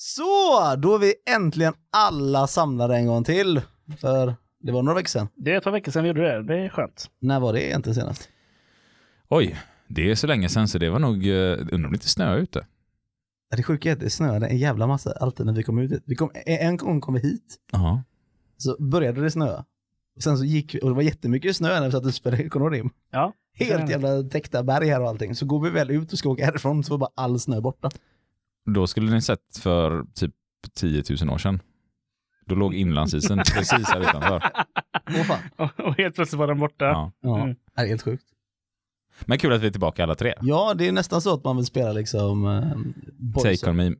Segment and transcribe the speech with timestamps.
[0.00, 0.22] Så,
[0.78, 3.60] då är vi äntligen alla samlade en gång till.
[4.00, 5.28] För det var några veckor sedan.
[5.36, 6.42] Det är ett par veckor sedan vi gjorde det.
[6.42, 7.10] Det är skönt.
[7.20, 8.28] När var det egentligen senast?
[9.28, 9.56] Oj,
[9.88, 12.36] det är så länge sedan så det var nog, eh, undrar om det inte snö
[12.36, 12.66] ute.
[13.50, 16.02] Ja, Det sjuka är att det snöade en jävla massa alltid när vi kom ut.
[16.06, 18.02] Vi kom, en gång kom vi hit, Ja.
[18.56, 19.64] så började det snöa.
[20.16, 22.48] Och sen så gick vi, och det var jättemycket snö när vi satt och spelade
[22.48, 22.90] Konorim.
[23.10, 23.32] Ja.
[23.54, 25.34] Helt jävla täckta berg här och allting.
[25.34, 27.90] Så går vi väl ut och ska åka härifrån så var bara all snö borta.
[28.74, 30.34] Då skulle ni sett för typ
[30.74, 31.62] 10 000 år sedan.
[32.46, 34.42] Då låg inlandsisen precis här utanför.
[35.10, 35.38] Åh fan.
[35.56, 36.84] Och, och helt plötsligt var den borta.
[36.84, 37.12] Ja.
[37.20, 37.56] Ja, Mm.
[37.76, 38.24] det är helt sjukt.
[39.26, 40.34] Men kul att vi är tillbaka alla tre.
[40.40, 42.42] Ja, det är nästan så att man vill spela liksom
[43.18, 43.92] boys, Take on me.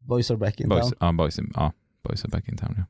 [0.00, 0.92] boys are back in Boys, town.
[1.00, 1.72] ja, boys, ja,
[2.04, 2.74] boys are back in town.
[2.76, 2.84] Ja.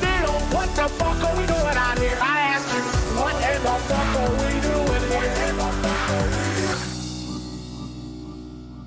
[0.00, 0.28] Deal.
[0.52, 1.55] What the fuck are we doing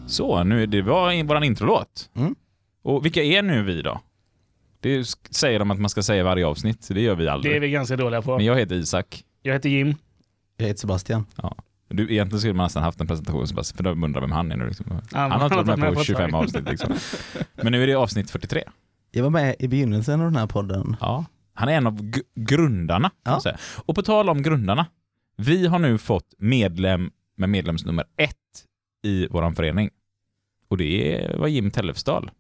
[0.10, 2.10] Så, nu, det var vår introlåt.
[2.16, 2.36] Mm.
[2.82, 4.02] Och vilka är nu vi då?
[4.80, 7.54] Det säger de att man ska säga i varje avsnitt, det gör vi aldrig.
[7.54, 8.36] Det är vi ganska dåliga på.
[8.38, 9.24] Men jag heter Isak.
[9.42, 9.96] Jag heter Jim.
[10.58, 11.26] Jag heter Sebastian.
[11.88, 14.58] Du, egentligen skulle man nästan haft en presentation, bara- för då undrar vem han är
[14.58, 14.68] nu.
[14.68, 14.86] Liksom.
[14.92, 15.02] Han-
[15.32, 16.44] Han har inte varit med ett på 25 tag.
[16.44, 16.66] avsnitt.
[16.70, 16.94] Liksom.
[17.56, 18.64] Men nu är det avsnitt 43.
[19.12, 20.96] Jag var med i begynnelsen av den här podden.
[21.00, 21.26] Ja.
[21.54, 23.12] Han är en av grundarna.
[23.24, 23.42] Ja.
[23.42, 23.58] säga.
[23.86, 24.86] Och på tal om grundarna.
[25.38, 28.36] Vi har nu fått medlem med medlemsnummer ett
[29.04, 29.90] i vår förening.
[30.70, 32.32] Och det var Jim Tellefsdal,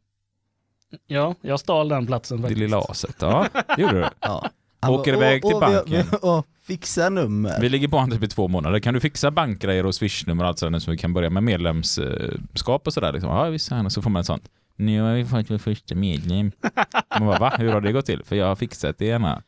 [1.08, 2.60] Ja, jag stal den platsen det faktiskt.
[2.60, 3.16] lilla aset.
[3.20, 4.08] Ja, det gjorde du.
[4.20, 4.50] Ja.
[4.88, 6.06] Åker bara, iväg till och, banken.
[6.22, 7.62] Och, och fixa nummer.
[7.62, 8.80] Vi ligger på typ i två månader.
[8.80, 12.88] Kan du fixa bankgrejer och swishnummer och allt sådär så vi kan börja med medlemskap
[12.88, 13.14] och sådär?
[13.14, 13.30] Liksom.
[13.30, 13.72] Ja, visst.
[13.90, 14.50] Så får man ett sånt.
[14.76, 16.52] Nu har vi fått vår första medlem.
[17.20, 17.54] Man bara, va?
[17.58, 18.24] Hur har det gått till?
[18.24, 19.42] För jag har fixat det ena.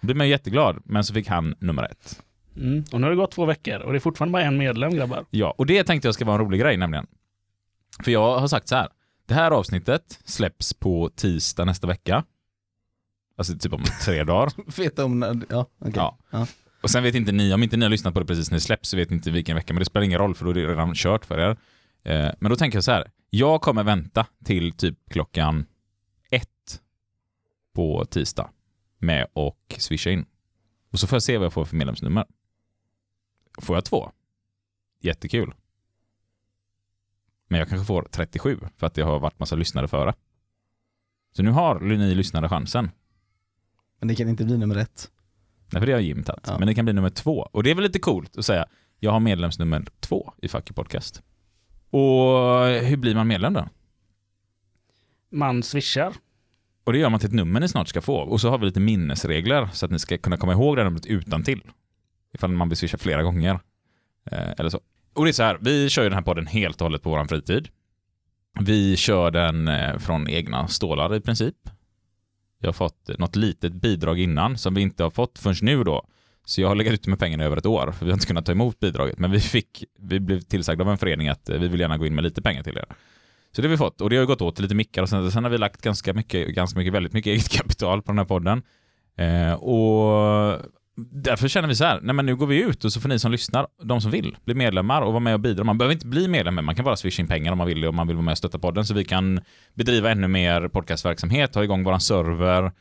[0.00, 2.22] Då blir man jätteglad, men så fick han nummer ett.
[2.56, 2.84] Mm.
[2.92, 5.24] Och nu har det gått två veckor och det är fortfarande bara en medlem grabbar.
[5.30, 7.06] Ja, och det tänkte jag ska vara en rolig grej nämligen.
[8.02, 8.88] För jag har sagt så här.
[9.26, 12.24] Det här avsnittet släpps på tisdag nästa vecka.
[13.36, 14.52] Alltså typ om tre dagar.
[14.80, 15.92] Vet om när, ja, okej.
[15.96, 16.18] Ja.
[16.30, 16.46] Ja.
[16.82, 18.60] Och sen vet inte ni, om inte ni har lyssnat på det precis när det
[18.60, 20.54] släpps så vet ni inte vilken vecka, men det spelar ingen roll för då är
[20.54, 21.56] det redan kört för er.
[22.04, 25.66] Eh, men då tänker jag så här, jag kommer vänta till typ klockan
[26.30, 26.80] ett
[27.74, 28.50] på tisdag
[28.98, 30.26] med och swisha in.
[30.92, 32.24] Och så får jag se vad jag får för medlemsnummer.
[33.58, 34.10] Får jag två?
[35.00, 35.54] Jättekul.
[37.48, 40.14] Men jag kanske får 37 för att det har varit massa lyssnare före.
[41.36, 42.90] Så nu har ni lyssnare chansen.
[43.98, 45.10] Men det kan inte bli nummer ett.
[45.72, 46.44] Nej, för det har Jim tagit.
[46.46, 46.58] Ja.
[46.58, 47.48] Men det kan bli nummer två.
[47.52, 48.66] Och det är väl lite coolt att säga,
[48.98, 51.22] jag har medlemsnummer två i Fuck You Podcast.
[51.90, 53.68] Och hur blir man medlem då?
[55.30, 56.12] Man swishar.
[56.84, 58.16] Och det gör man till ett nummer ni snart ska få.
[58.16, 61.06] Och så har vi lite minnesregler så att ni ska kunna komma ihåg det numret
[61.06, 61.62] utan till.
[62.32, 63.60] Ifall man vill swisha flera gånger.
[64.30, 64.80] Eh, eller så.
[65.14, 67.10] Och det är så här, vi kör ju den här podden helt och hållet på
[67.10, 67.68] vår fritid.
[68.60, 71.56] Vi kör den eh, från egna stålar i princip.
[72.60, 76.06] Jag har fått något litet bidrag innan som vi inte har fått förrän nu då.
[76.44, 78.46] Så jag har legat ute med pengarna över ett år för vi har inte kunnat
[78.46, 79.18] ta emot bidraget.
[79.18, 82.06] Men vi fick, vi blev tillsagda av en förening att eh, vi vill gärna gå
[82.06, 82.86] in med lite pengar till er.
[83.52, 85.32] Så det har vi fått och det har gått åt till lite mickar och sen,
[85.32, 88.24] sen har vi lagt ganska mycket, ganska mycket, väldigt mycket eget kapital på den här
[88.24, 88.62] podden.
[89.16, 90.60] Eh, och
[90.96, 93.18] därför känner vi så här, nej men nu går vi ut och så får ni
[93.18, 95.64] som lyssnar, de som vill, bli medlemmar och vara med och bidra.
[95.64, 97.80] Man behöver inte bli medlem, men man kan bara swisha in pengar om man vill
[97.80, 99.40] det och man vill vara med och stötta podden så vi kan
[99.74, 102.72] bedriva ännu mer podcastverksamhet, ha igång våran server,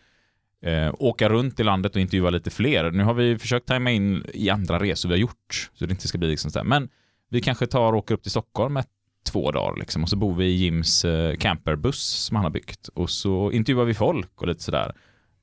[0.66, 2.92] eh, åka runt i landet och intervjua lite fler.
[2.92, 6.08] Nu har vi försökt tajma in i andra resor vi har gjort, så det inte
[6.08, 6.66] ska bli liksom så där.
[6.66, 6.90] Men
[7.30, 8.88] vi kanske tar och åker upp till Stockholm ett
[9.32, 12.88] två dagar liksom och så bor vi i Jims eh, camperbuss som han har byggt
[12.88, 14.94] och så intervjuar vi folk och lite sådär.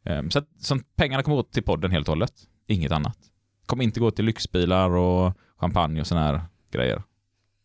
[0.05, 2.33] Eh, så att så pengarna kommer gå till podden helt och hållet,
[2.75, 3.19] inget annat.
[3.67, 6.41] Kommer inte gå till lyxbilar och champagne och sådana här
[6.73, 7.03] grejer.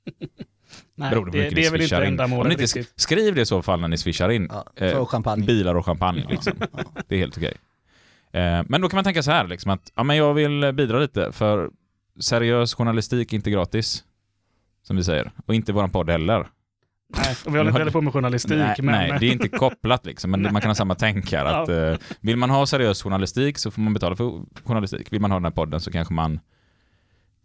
[0.96, 2.94] Nej, det, det ni är väl inte ändamålet inte riktigt.
[2.96, 4.50] Skriv det i så fall när ni swishar in.
[4.52, 5.36] Ja, Eh.
[5.46, 6.54] Bilar och champagne liksom.
[7.08, 7.54] Det är helt okej.
[8.32, 11.00] Eh, Men då kan man tänka så här liksom att ja, men jag vill bidra
[11.00, 11.70] lite för
[12.20, 14.04] seriös journalistik är inte gratis.
[14.84, 15.32] Som vi säger.
[15.46, 16.48] Och inte våran podd heller.
[17.18, 18.58] Nej, och vi håller inte heller på med journalistik.
[18.58, 20.32] Nej, men, nej, det är inte kopplat liksom.
[20.32, 21.46] Men man kan ha samma tänk här.
[21.46, 21.70] Att,
[22.02, 25.14] eh, vill man ha seriös journalistik så får man betala för journalistik.
[25.14, 26.40] Vill man ha den här podden så kanske man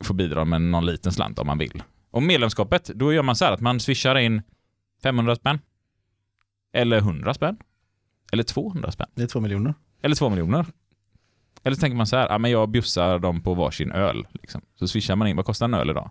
[0.00, 1.82] får bidra med någon liten slant om man vill.
[2.10, 4.42] Och medlemskapet, då gör man så här att man swishar in
[5.02, 5.58] 500 spänn.
[6.72, 7.56] Eller 100 spänn.
[8.32, 9.08] Eller 200 spänn.
[9.14, 9.74] Det är två miljoner.
[10.02, 10.66] Eller 2 miljoner.
[11.62, 14.26] Eller så tänker man så här, ja, men jag bjussar dem på varsin öl.
[14.32, 14.60] Liksom.
[14.78, 16.10] Så swishar man in, vad kostar en öl idag?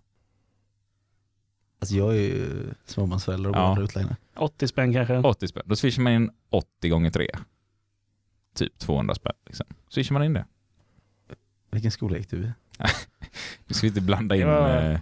[1.80, 3.76] Alltså jag är ju småbarnsförälder och Ja.
[3.76, 4.06] bor ja.
[4.36, 5.18] 80 spänn kanske.
[5.18, 5.64] 80 spänn.
[5.66, 7.28] Då swishar man in 80 gånger 3.
[8.56, 9.34] Typ 200 spänn.
[9.46, 9.66] Liksom.
[9.90, 10.46] Swishar man in det.
[11.72, 12.52] Vilken skola gick du i?
[13.68, 14.42] Nu ska vi inte blanda in...
[14.42, 15.00] Det var- eh,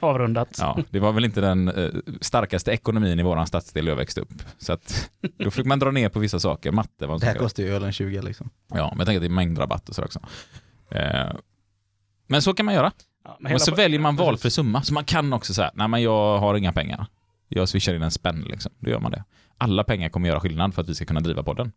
[0.00, 0.56] Avrundat.
[0.60, 4.42] Ja, det var väl inte den eh, starkaste ekonomin i våran stadsdel jag växte upp.
[4.58, 6.72] Så att då fick man dra ner på vissa saker.
[6.72, 8.50] Matte var en Det här kostar ju ölen 20 liksom.
[8.68, 10.20] Ja, men jag tänker att det är mängdrabatt och så också.
[10.90, 11.32] Eh,
[12.26, 12.92] men så kan man göra.
[13.24, 14.82] Ja, men så väljer man valfri summa.
[14.82, 17.06] Så man kan också säga, nej men jag har inga pengar.
[17.48, 18.72] Jag swishar in en spänn liksom.
[18.78, 19.24] Då gör man det.
[19.58, 21.72] Alla pengar kommer göra skillnad för att vi ska kunna driva podden.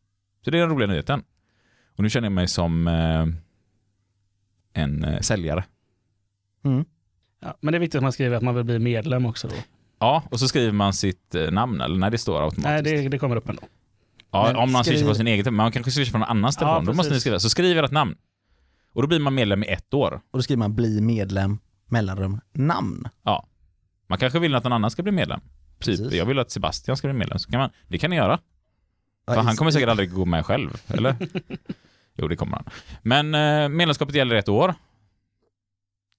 [0.45, 1.24] Så det är den roliga nyheten.
[1.97, 3.25] Och nu känner jag mig som eh,
[4.83, 5.63] en eh, säljare.
[6.65, 6.86] Mm.
[7.39, 9.56] Ja, men det är viktigt att man skriver att man vill bli medlem också då.
[10.00, 12.63] Ja, och så skriver man sitt eh, namn, eller nej det står automatiskt.
[12.63, 13.62] Nej, det, det kommer upp ändå.
[14.31, 16.18] Ja, Men om man skriv- swishar på sin egen telefon, men man kanske swishar på
[16.18, 16.86] någon annans Ja, telefon.
[16.86, 17.39] då måste ni skriva.
[17.39, 18.15] Så skriv ert namn.
[18.95, 20.13] Och då blir man medlem i ett år.
[20.31, 23.07] Och då skriver man bli medlem, mellanrum, namn.
[24.07, 25.39] Man kanske vill att någon annan ska bli medlem.
[25.39, 26.13] Typ, Precis.
[26.13, 27.39] jag vill att Sebastian ska bli medlem.
[27.39, 28.39] Så kan man, det kan ni göra.
[29.27, 31.15] Ja, För han kommer säkert aldrig gå med själv, eller?
[32.15, 32.65] jo, det kommer han.
[33.01, 34.74] Men eh, medlemskapet gäller ett år.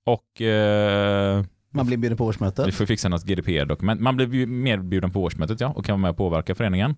[0.05, 2.75] Och eh, Man blir bjuden på vi årsmötet.
[2.75, 4.01] får fixa något GDPR-dokument.
[4.01, 6.97] Man blir ju medbjuden på årsmötet, ja, och kan vara med och påverka föreningen.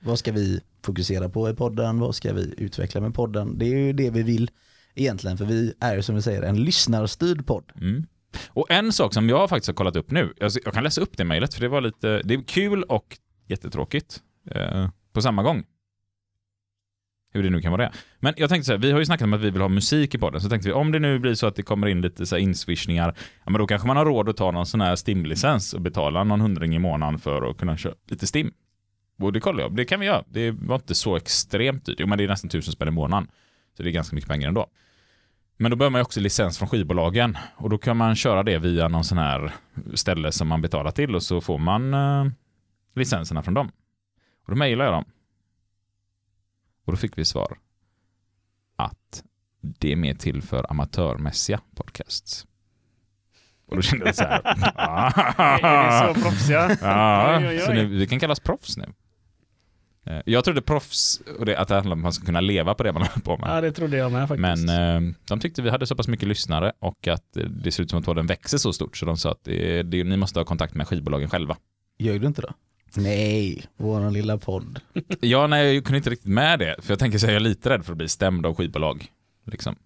[0.00, 1.98] Vad ska vi fokusera på i podden?
[1.98, 3.58] Vad ska vi utveckla med podden?
[3.58, 4.50] Det är ju det vi vill
[4.94, 7.72] egentligen, för vi är ju som vi säger en lyssnarstyrd podd.
[7.80, 8.06] Mm.
[8.48, 11.16] Och en sak som jag faktiskt har kollat upp nu, alltså, jag kan läsa upp
[11.16, 13.18] det mejlet för det var lite, det är kul och
[13.48, 14.20] jättetråkigt
[14.50, 15.64] eh, på samma gång.
[17.32, 17.92] Hur det nu kan vara det.
[18.20, 20.14] Men jag tänkte så här, vi har ju snackat om att vi vill ha musik
[20.14, 22.26] i podden, så tänkte vi om det nu blir så att det kommer in lite
[22.26, 23.14] så här inswishningar,
[23.44, 26.24] ja men då kanske man har råd att ta någon sån här Stim-licens och betala
[26.24, 28.52] någon hundring i månaden för att kunna köra lite Stim.
[29.18, 30.24] Och det kollar jag, det kan vi göra.
[30.28, 33.28] Det var inte så extremt dyrt, jo men det är nästan tusen spänn i månaden.
[33.76, 34.66] Så det är ganska mycket pengar ändå.
[35.56, 38.88] Men då behöver man också licens från skivbolagen och då kan man köra det via
[38.88, 39.52] någon sån här
[39.94, 42.24] ställe som man betalar till och så får man eh,
[42.94, 43.68] licenserna från dem.
[44.46, 45.04] Och då mejlar jag dem.
[46.84, 47.58] Och då fick vi svar
[48.76, 49.22] att
[49.60, 52.46] det är mer till för amatörmässiga podcasts.
[53.66, 54.40] Och då kände jag så här.
[55.64, 56.76] Är vi så proffsiga?
[56.80, 57.60] Ja, Oj, oj, oj.
[57.60, 58.84] så nu, vi kan kallas proffs nu.
[60.06, 62.74] Eh, Jag trodde proffs, och det, att det handlar om att man ska kunna leva
[62.74, 63.56] på det man håller på med.
[63.56, 64.66] Ja, det trodde jag med faktiskt.
[64.66, 67.82] Men eh, de tyckte vi hade så pass mycket lyssnare och att eh, det ser
[67.82, 70.38] ut som att podden växer så stort så de sa att det, det, ni måste
[70.40, 71.56] ha kontakt med skivbolagen själva.
[71.98, 72.52] Gör du inte det?
[72.96, 74.80] Nej, vår lilla podd.
[75.20, 76.76] Ja, nej, jag kunde inte riktigt med det.
[76.82, 79.06] För jag tänker så här, jag är lite rädd för att bli stämd av skivbolag.
[79.46, 79.76] Liksom.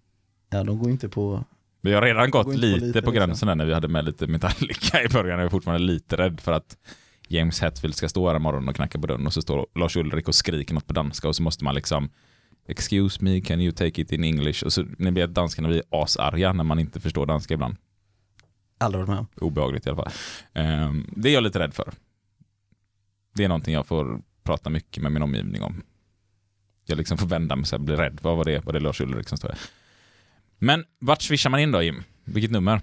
[0.51, 1.45] Ja, de går inte på...
[1.81, 3.15] Vi har redan gått inte på lite, lite, på liksom.
[3.27, 5.39] gränsen där när vi hade med lite Metallica i början.
[5.39, 6.77] Jag är fortfarande lite rädd för att
[7.29, 10.29] James Hetfield ska stå här imorgon och knacka på dörren och så står Lars Ulrik
[10.29, 12.11] och skriker något på danska och så måste man liksom
[12.69, 14.65] Excuse me, can you take it in English?
[14.65, 17.77] Och så ni vet danskarna blir asarga när man inte förstår danska ibland.
[18.79, 19.27] Aldrig varit med om.
[19.47, 20.13] obehagligt i alla fall.
[20.53, 21.93] Ehm, det är jag lite rädd för.
[23.35, 25.83] Det är någonting jag får prata mycket med min omgivning om.
[26.87, 28.19] Jag liksom får vända mig och bli rädd.
[28.23, 28.65] Vad var det?
[28.65, 29.59] Var det Lars Ulrik som stod där?
[30.59, 32.03] Men vart swishar man in då Jim?
[32.25, 32.81] Vilket nummer?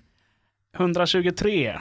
[0.78, 1.80] 123.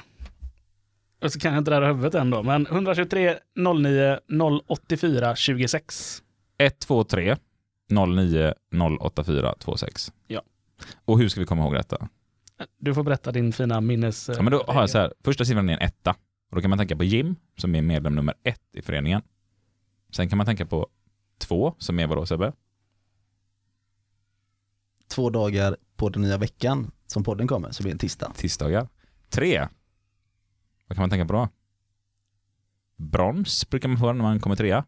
[1.25, 4.19] Och så kan jag inte det här huvudet ändå, men 123 09
[4.67, 6.23] 084 26.
[6.59, 7.37] 123
[7.91, 8.55] 09
[9.00, 10.12] 084 26.
[10.26, 10.43] Ja.
[11.05, 12.09] Och hur ska vi komma ihåg detta?
[12.79, 14.29] Du får berätta din fina minnes...
[14.29, 16.11] Ja, men då har jag så här, första siffran är en etta.
[16.50, 19.23] Och då kan man tänka på Jim, som är medlem nummer ett i föreningen.
[20.12, 20.88] Sen kan man tänka på
[21.38, 22.53] två, som är vadå Sebbe?
[25.09, 28.33] Två dagar på den nya veckan som podden kommer, så blir det en tisdag.
[28.37, 28.88] tisdagar.
[29.31, 29.69] Tre.
[30.87, 31.49] Vad kan man tänka på då?
[32.97, 34.85] Brons brukar man få när man kommer trea.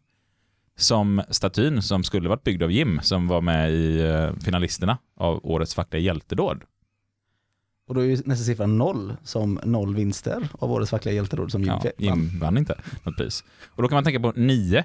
[0.75, 5.39] Som statyn som skulle varit byggd av Jim som var med i eh, finalisterna av
[5.45, 6.63] årets fackliga hjältedåd.
[7.87, 11.63] Och då är ju nästa siffra noll, som noll vinster av årets fackliga hjältedåd som
[11.63, 11.91] Jim Ja.
[11.97, 13.43] Jim vann inte något pris.
[13.65, 14.83] Och då kan man tänka på nio.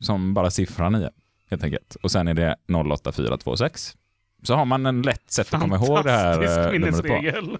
[0.00, 1.10] Som bara siffran nio,
[1.50, 1.94] helt enkelt.
[2.02, 3.96] Och sen är det 08426.
[4.42, 7.58] Så har man en lätt sätt att komma ihåg det här eh, numret på.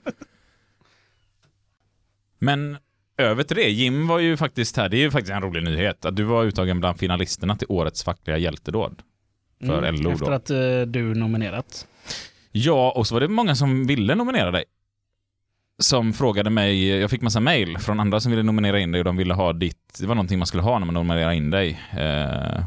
[2.43, 2.77] Men
[3.17, 6.05] över till det, Jim var ju faktiskt här, det är ju faktiskt en rolig nyhet,
[6.05, 9.03] att du var uttagen bland finalisterna till årets fackliga hjältedåd.
[9.67, 10.11] För LO då.
[10.11, 11.87] Efter att eh, du nominerat.
[12.53, 14.65] Ja, och så var det många som ville nominera dig.
[15.79, 19.05] Som frågade mig, jag fick massa mail från andra som ville nominera in dig och
[19.05, 21.81] de ville ha ditt, det var någonting man skulle ha när man nominerar in dig.
[21.93, 22.65] Eh,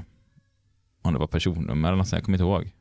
[1.01, 2.71] om det var personnummer eller något sånt, jag kommer inte ihåg.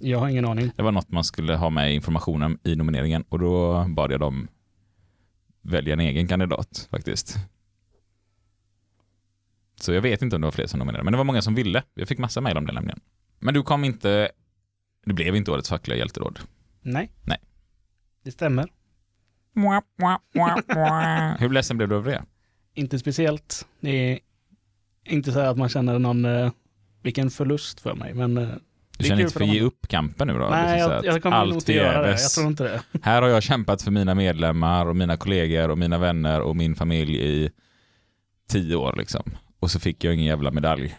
[0.00, 0.70] Jag har ingen aning.
[0.76, 4.20] Det var något man skulle ha med i informationen i nomineringen och då bad jag
[4.20, 4.48] dem
[5.64, 7.36] välja en egen kandidat faktiskt.
[9.80, 11.54] Så jag vet inte om det var fler som nominerade, men det var många som
[11.54, 11.82] ville.
[11.94, 13.00] Jag fick massa mejl om det nämligen.
[13.38, 14.30] Men du kom inte,
[15.04, 16.40] det blev inte årets fackliga hjälteråd.
[16.82, 17.10] Nej.
[17.22, 17.38] Nej.
[18.22, 18.68] Det stämmer.
[21.38, 22.24] Hur ledsen blev du över det?
[22.74, 23.66] Inte speciellt.
[23.80, 24.18] Det är
[25.04, 26.52] inte så här att man känner någon, eh,
[27.02, 28.48] vilken förlust för mig, men eh,
[28.98, 30.48] Du känner inte för att ge upp kampen nu då?
[30.50, 32.10] Nej, Liksom jag, jag kommer nog inte göra det.
[32.10, 32.82] Jag tror inte det.
[33.02, 36.74] Här har jag kämpat för mina medlemmar och mina kollegor och mina vänner och min
[36.74, 37.50] familj i
[38.48, 39.22] tio år liksom.
[39.60, 40.96] Och så fick jag ingen jävla medalj.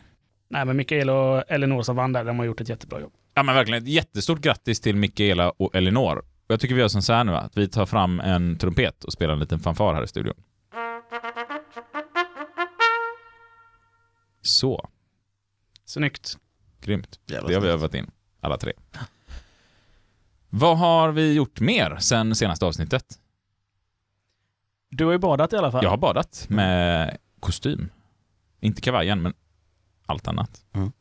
[0.49, 3.13] Nej, men Mikael och Elinor som vann där, de har gjort ett jättebra jobb.
[3.33, 6.17] Ja men verkligen, ett jättestort grattis till Mikaela och Elinor.
[6.17, 9.03] Och jag tycker vi gör som så här nu, att vi tar fram en trumpet
[9.03, 10.35] och spelar en liten fanfar här i studion.
[14.41, 14.89] Så,
[15.85, 16.37] Snyggt.
[16.85, 17.19] Grymt.
[17.25, 18.11] Jävla Det har vi övat in,
[18.41, 18.73] alla tre.
[20.49, 23.19] Vad har vi gjort mer sen senaste avsnittet?
[24.89, 25.83] Du har ju badat i alla fall.
[25.83, 27.89] Jag har badat med kostym.
[28.59, 29.33] Inte kavajen, men
[30.05, 30.65] allt annat.
[30.73, 30.91] Mm.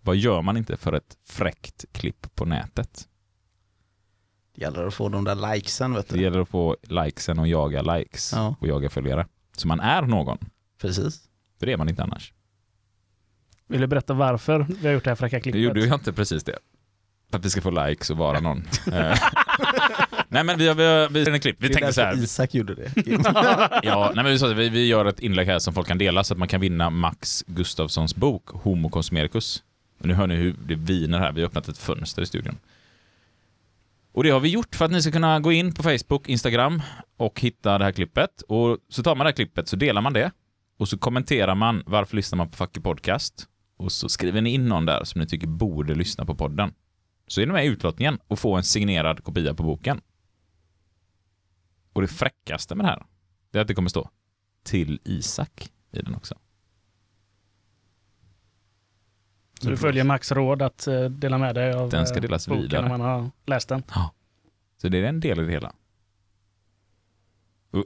[0.00, 3.08] Vad gör man inte för ett fräckt klipp på nätet?
[4.54, 6.22] Det gäller att få de där likesen vet Det du.
[6.22, 8.56] gäller att få likesen och jaga likes Ja.
[8.60, 9.26] och jaga följare.
[9.56, 10.38] Så man är någon,
[10.78, 11.28] Precis.
[11.58, 12.32] för det är man inte annars.
[13.68, 15.60] Vill du berätta varför vi har gjort det här fräcka klippet?
[15.60, 16.58] Det gjorde jag inte precis det.
[17.30, 18.64] För att vi ska få likes och vara någon.
[18.92, 19.18] Eh,
[20.28, 21.56] Nej men vi har, vi har, vi har en klipp.
[21.58, 22.16] Vi det tänkte så här.
[22.22, 22.92] Isak gjorde det.
[23.82, 25.98] Ja, nej men vi, sa att vi, vi gör ett inlägg här som folk kan
[25.98, 29.62] dela så att man kan vinna Max Gustafssons bok Homo Cosmericus.
[30.00, 31.32] Och nu hör ni hur det viner här.
[31.32, 32.58] Vi har öppnat ett fönster i studion.
[34.12, 36.82] Och det har vi gjort för att ni ska kunna gå in på Facebook, Instagram
[37.16, 38.42] och hitta det här klippet.
[38.48, 40.30] Och så tar man det här klippet så delar man det.
[40.78, 43.48] Och så kommenterar man varför lyssnar man på Fucky Podcast.
[43.84, 46.74] Och så skriver ni in någon där som ni tycker borde lyssna på podden.
[47.26, 50.00] Så är ni med i utlottningen och får en signerad kopia på boken.
[51.92, 53.06] Och det fräckaste med det här,
[53.50, 54.10] det är att det kommer stå
[54.62, 56.34] till Isak i den också.
[59.60, 62.48] Så du följer Max råd att eh, dela med dig av Den ska eh, delas
[62.48, 62.82] boken vidare.
[62.82, 63.82] när man har läst den.
[64.76, 65.72] Så det är en del i det hela.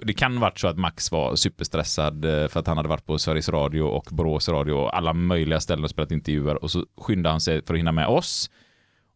[0.03, 3.19] Det kan varit så att Max var superstressad eh, för att han hade varit på
[3.19, 7.33] Sveriges Radio och Borås Radio och alla möjliga ställen och spelat intervjuer och så skyndade
[7.33, 8.51] han sig för att hinna med oss.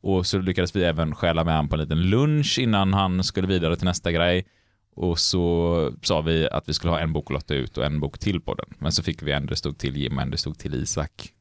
[0.00, 3.47] Och så lyckades vi även stjäla med honom på en liten lunch innan han skulle
[3.47, 4.47] vidare till nästa grej.
[4.95, 8.00] Och så sa vi att vi skulle ha en bok att lotta ut och en
[8.00, 8.67] bok till på den.
[8.79, 11.33] Men så fick vi en det stod till Jim och en det stod till Isak.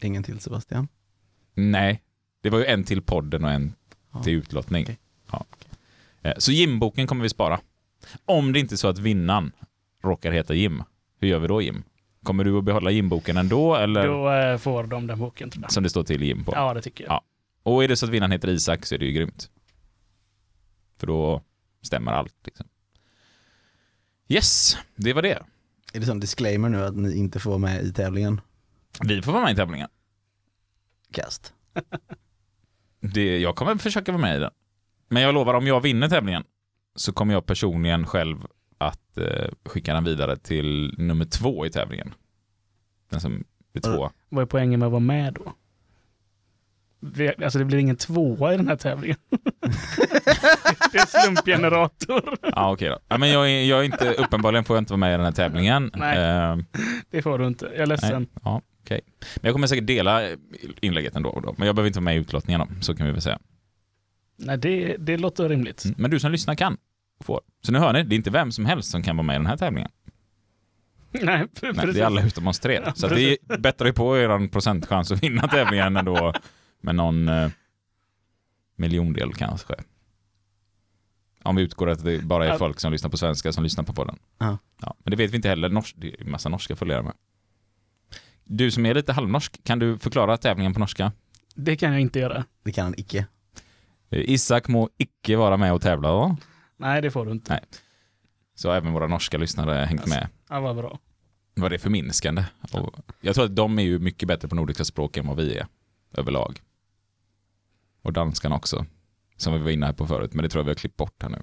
[0.00, 0.88] Ingen till Sebastian.
[1.54, 2.02] Nej,
[2.42, 3.72] det var ju en till podden och en
[4.12, 4.22] Ja.
[4.22, 4.82] till utlottning.
[4.84, 4.98] Okej.
[5.32, 5.44] Ja.
[6.22, 7.60] Eh, Så Jim-boken kommer vi spara.
[8.24, 9.52] Om det inte är så att vinnaren
[10.02, 10.82] råkar heta Jim.
[11.20, 11.82] Hur gör vi då Jim?
[12.22, 15.72] Kommer du att behålla Jim-boken ändå eller Då eh, får de den boken tror jag.
[15.72, 16.52] som det står till Jim på?
[16.54, 17.12] Ja, det tycker jag.
[17.12, 17.22] Ja.
[17.62, 19.50] Och är det så att vinnaren heter Isak så är det ju grymt.
[20.98, 21.42] För då
[21.82, 22.34] stämmer allt.
[22.44, 22.66] Liksom.
[24.28, 25.42] Yes, det var det.
[25.92, 28.40] Är det som disclaimer nu att ni inte får vara med i tävlingen?
[29.00, 29.88] Vi får vara med i tävlingen.
[31.12, 31.54] Kast.
[33.00, 34.50] Det, jag kommer försöka vara med i den.
[35.08, 36.44] Men jag lovar, om jag vinner tävlingen
[37.00, 38.36] så kommer jag personligen själv
[38.78, 42.14] att eh, skicka den vidare till nummer två i tävlingen.
[43.10, 44.10] Den som är två.
[44.28, 45.52] Vad är poängen med att vara med då?
[47.00, 49.16] Vi, alltså det blir ingen tvåa i den här tävlingen.
[50.92, 52.36] det är slumpgenerator.
[52.42, 52.98] Ja, okej då.
[53.08, 55.24] Ja, men jag är, jag är inte, uppenbarligen får jag inte vara med i den
[55.24, 55.90] här tävlingen.
[55.94, 56.18] Nej.
[56.18, 56.56] Eh,
[57.10, 57.66] Det får du inte.
[57.66, 58.22] Jag är ledsen.
[58.32, 58.40] nej.
[58.44, 59.00] Ja, okej.
[59.36, 60.22] Men jag kommer säkert dela
[60.80, 61.40] inlägget ändå.
[61.40, 61.54] Då.
[61.58, 63.38] Men jag behöver inte vara med i utlottningen då, så kan vi väl säga.
[64.36, 65.84] Nej, det, det låter rimligt.
[65.84, 65.94] Mm.
[65.98, 66.76] Men du som lyssnar kan
[67.24, 67.40] får.
[67.62, 69.38] Så nu hör ni, det är inte vem som helst som kan vara med i
[69.38, 69.90] den här tävlingen.
[71.12, 71.94] Nej, Nej, precis.
[71.94, 72.80] det är alla utom oss tre.
[72.84, 76.32] Ja, så det bättrar ju på er procentchans att vinna tävlingen ändå
[76.80, 77.50] med någon eh,
[78.76, 79.74] miljondel kanske.
[81.42, 83.92] Om vi utgår att det bara är folk som lyssnar på svenska som lyssnar på
[83.92, 84.18] podden.
[84.38, 84.58] Ja.
[84.80, 85.68] Ja, men det vet vi inte heller.
[85.68, 87.12] Nors- det är en massa norska följare med.
[88.44, 91.12] Du som är lite halvnorsk, kan du förklara tävlingen på norska?
[91.54, 92.44] Det kan jag inte göra.
[92.64, 93.26] Det kan han icke.
[94.10, 96.36] Eh, Isak må icke vara med och tävla då.
[96.80, 97.52] Nej, det får du inte.
[97.52, 97.64] Nej.
[98.54, 100.28] Så har även våra norska lyssnare hängt med.
[100.48, 100.98] Ja, vad bra.
[101.54, 102.44] Vad det är förminskande.
[102.72, 105.56] Och jag tror att de är ju mycket bättre på nordiska språk än vad vi
[105.56, 105.66] är
[106.12, 106.60] överlag.
[108.02, 108.86] Och danskan också.
[109.36, 111.22] Som vi var inne här på förut, men det tror jag vi har klippt bort
[111.22, 111.38] här nu.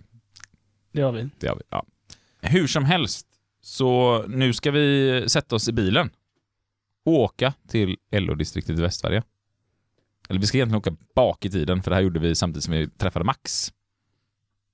[0.92, 1.30] Det har vi.
[1.40, 1.86] Det har vi, ja.
[2.42, 3.28] Hur som helst,
[3.62, 6.10] så nu ska vi sätta oss i bilen
[7.06, 9.24] och åka till LO-distriktet i Västsverige.
[10.30, 12.74] Eller vi ska egentligen åka bak i tiden, för det här gjorde vi samtidigt som
[12.74, 13.74] vi träffade Max.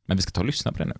[0.05, 0.95] Men vi ska ta och lyssna på det nu.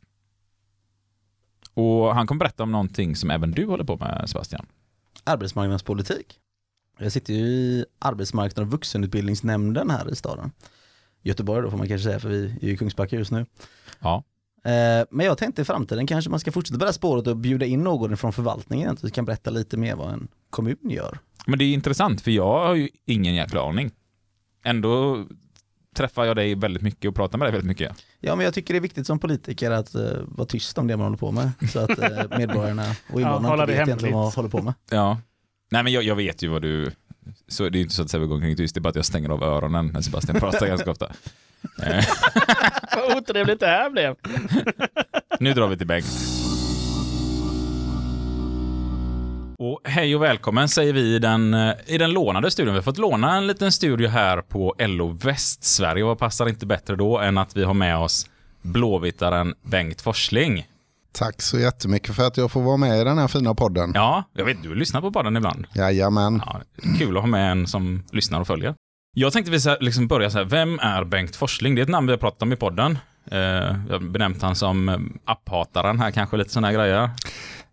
[1.74, 4.66] Och han kommer berätta om någonting som även du håller på med, Sebastian.
[5.24, 6.40] Arbetsmarknadspolitik.
[7.00, 10.52] Jag sitter ju i arbetsmarknad och vuxenutbildningsnämnden här i staden.
[11.22, 13.46] Göteborg då får man kanske säga för vi är ju i Kungsbacka just nu.
[14.00, 14.24] Ja.
[14.64, 17.38] Eh, Men jag tänkte i framtiden kanske man ska fortsätta på det här spåret och
[17.38, 21.20] bjuda in någon från förvaltningen så vi kan berätta lite mer vad en kommun gör.
[21.46, 23.92] Men det är intressant, för jag har ju ingen jäkla aning.
[24.64, 25.26] Ändå
[25.96, 28.04] träffar jag dig väldigt mycket och pratar med dig väldigt mycket.
[28.26, 30.98] Ja men jag tycker det är viktigt som politiker att uh, vara tyst om det
[30.98, 34.24] man håller på med så att uh, medborgarna och invånarna hålla inte vet egentligen vad
[34.24, 34.74] man håller på med.
[34.92, 35.22] Ja.
[35.72, 36.92] Nej men jag, jag vet ju vad du
[37.48, 39.06] Så det är inte så att Sebbe går omkring tyst, det är bara att jag
[39.06, 41.12] stänger av öronen när Sebastian pratar ganska ofta.
[42.96, 44.16] Vad otrevligt det här blev.
[45.40, 46.06] nu drar vi till Bengt.
[49.66, 52.74] Och hej och välkommen säger vi i den, eh, i den lånade studion.
[52.74, 56.04] Vi har fått låna en liten studio här på LO Västsverige.
[56.04, 58.30] Vad passar inte bättre då än att vi har med oss
[58.62, 60.68] blåvittaren Bengt Forsling.
[61.12, 63.92] Tack så jättemycket för att jag får vara med i den här fina podden.
[63.96, 65.68] Ja, jag vet, du lyssnar på podden ibland.
[65.74, 66.42] Jajamän.
[66.46, 66.62] Ja,
[66.98, 68.76] kul att ha med en som lyssnar och följer.
[69.16, 71.76] Jag tänkte vi så här, liksom börja så här, vem är Bengt Forsling?
[71.76, 72.98] Det är ett namn vi har pratat om i podden.
[73.32, 77.10] Eh, jag har benämnt han som eh, apphataren här kanske, lite sådana här grejer.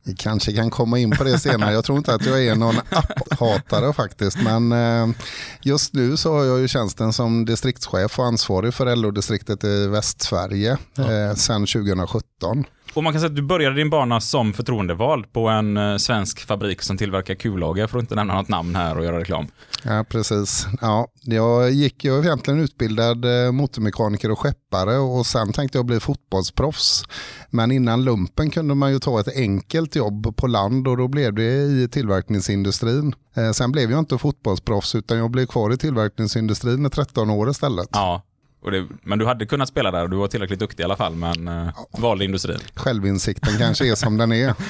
[0.04, 1.72] Vi kanske kan komma in på det senare.
[1.72, 4.38] Jag tror inte att jag är någon apphatare faktiskt.
[4.42, 5.16] Men eh,
[5.62, 10.78] just nu så har jag ju tjänsten som distriktschef och ansvarig för LO-distriktet i Västsverige
[10.98, 12.64] eh, sedan 2017.
[12.94, 16.46] Och man kan säga att du började din bana som förtroendevald på en eh, svensk
[16.46, 19.46] fabrik som tillverkar kullager, för att inte nämna något namn här och göra reklam.
[19.84, 20.66] Ja, precis.
[20.80, 26.00] Ja, jag gick ju egentligen utbildad eh, motormekaniker och skeppare och sen tänkte jag bli
[26.00, 27.04] fotbollsproffs.
[27.50, 31.34] Men innan lumpen kunde man ju ta ett enkelt jobb på land och då blev
[31.34, 33.14] det i tillverkningsindustrin.
[33.36, 37.50] Eh, Sen blev jag inte fotbollsproffs utan jag blev kvar i tillverkningsindustrin i 13 år
[37.50, 37.88] istället.
[37.92, 38.22] Ja,
[38.62, 41.14] det, men du hade kunnat spela där och du var tillräckligt duktig i alla fall,
[41.14, 42.58] men eh, valde industrin.
[42.74, 44.54] Självinsikten kanske är som den är.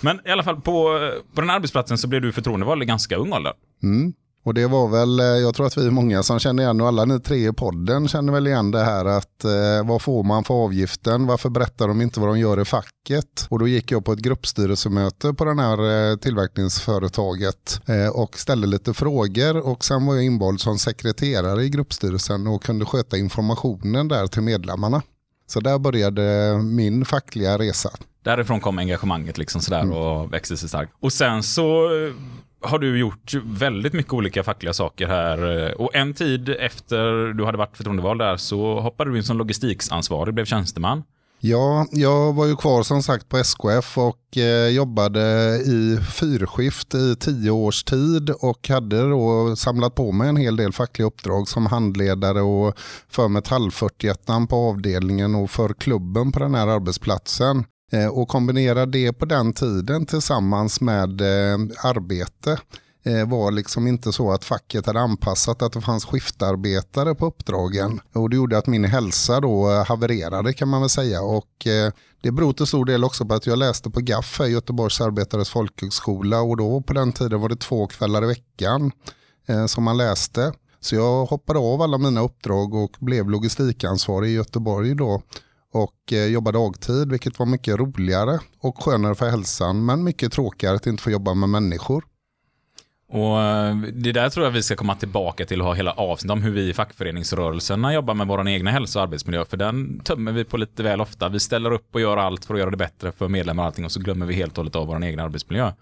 [0.00, 3.32] Men i alla fall på, på den arbetsplatsen så blev du förtroendevald i ganska ung
[3.32, 3.52] ålder.
[3.82, 4.12] Mm.
[4.46, 6.88] Och det var väl, eh, jag tror att vi är många som känner igen och
[6.88, 10.44] alla ni tre i podden känner väl igen det här att eh, vad får man
[10.44, 11.26] för avgiften?
[11.26, 13.46] Varför berättar de inte vad de gör i facket?
[13.48, 18.66] Och då gick jag på ett gruppstyrelsemöte på den här eh, tillverkningsföretaget eh, och ställde
[18.66, 24.08] lite frågor och sen var jag invald som sekreterare i gruppstyrelsen och kunde sköta informationen
[24.08, 25.02] där till medlemmarna.
[25.46, 27.90] Så där började min fackliga resa.
[28.22, 30.92] Därifrån kom engagemanget liksom sådär och växte sig starkt.
[31.00, 32.12] Och sen så eh,
[32.66, 35.66] har du gjort väldigt mycket olika fackliga saker här.
[35.66, 39.38] Eh, och en tid efter du hade varit förtroendevald där så hoppade du in som
[39.38, 41.02] logistiksansvarig, blev tjänsteman.
[41.40, 45.20] Ja, jag var ju kvar som sagt på SKF och eh, jobbade
[45.66, 50.72] i fyrskift i tio års tid och hade då samlat på mig en hel del
[50.72, 56.54] fackliga uppdrag som handledare och för Metall 41 på avdelningen och för klubben på den
[56.54, 57.64] här arbetsplatsen.
[57.92, 62.58] Eh, och kombinera det på den tiden tillsammans med eh, arbete
[63.04, 68.00] eh, var liksom inte så att facket hade anpassat att det fanns skiftarbetare på uppdragen.
[68.12, 71.22] Och det gjorde att min hälsa då havererade kan man väl säga.
[71.22, 71.66] Och
[72.22, 76.40] det beror till stor del också på att jag läste på GAF, Göteborgs arbetares folkhögskola.
[76.40, 78.92] Och då på den tiden var det två kvällar i veckan
[79.66, 80.52] som man läste.
[80.80, 85.22] Så jag hoppade av alla mina uppdrag och blev logistikansvarig i Göteborg då
[85.76, 90.76] och eh, jobbade dagtid vilket var mycket roligare och skönare för hälsan men mycket tråkigare
[90.76, 92.04] att inte få jobba med människor.
[93.08, 96.32] Och eh, det där tror jag vi ska komma tillbaka till och ha hela avsnitt
[96.32, 99.44] om hur vi i fackföreningsrörelserna jobbar med vår egen hälsa och arbetsmiljö.
[99.44, 101.28] För den tömmer vi på lite väl ofta.
[101.28, 103.84] Vi ställer upp och gör allt för att göra det bättre för medlemmar och allting
[103.84, 105.72] och så glömmer vi helt och hållet av vår egen arbetsmiljö.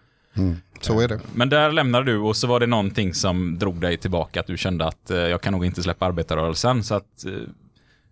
[0.80, 1.20] Så är det.
[1.35, 4.57] Men där lämnade du och så var det någonting som drog dig tillbaka att du
[4.57, 6.85] kände att eh, jag kan nog inte släppa arbetarrörelsen.
[6.85, 7.24] Så att,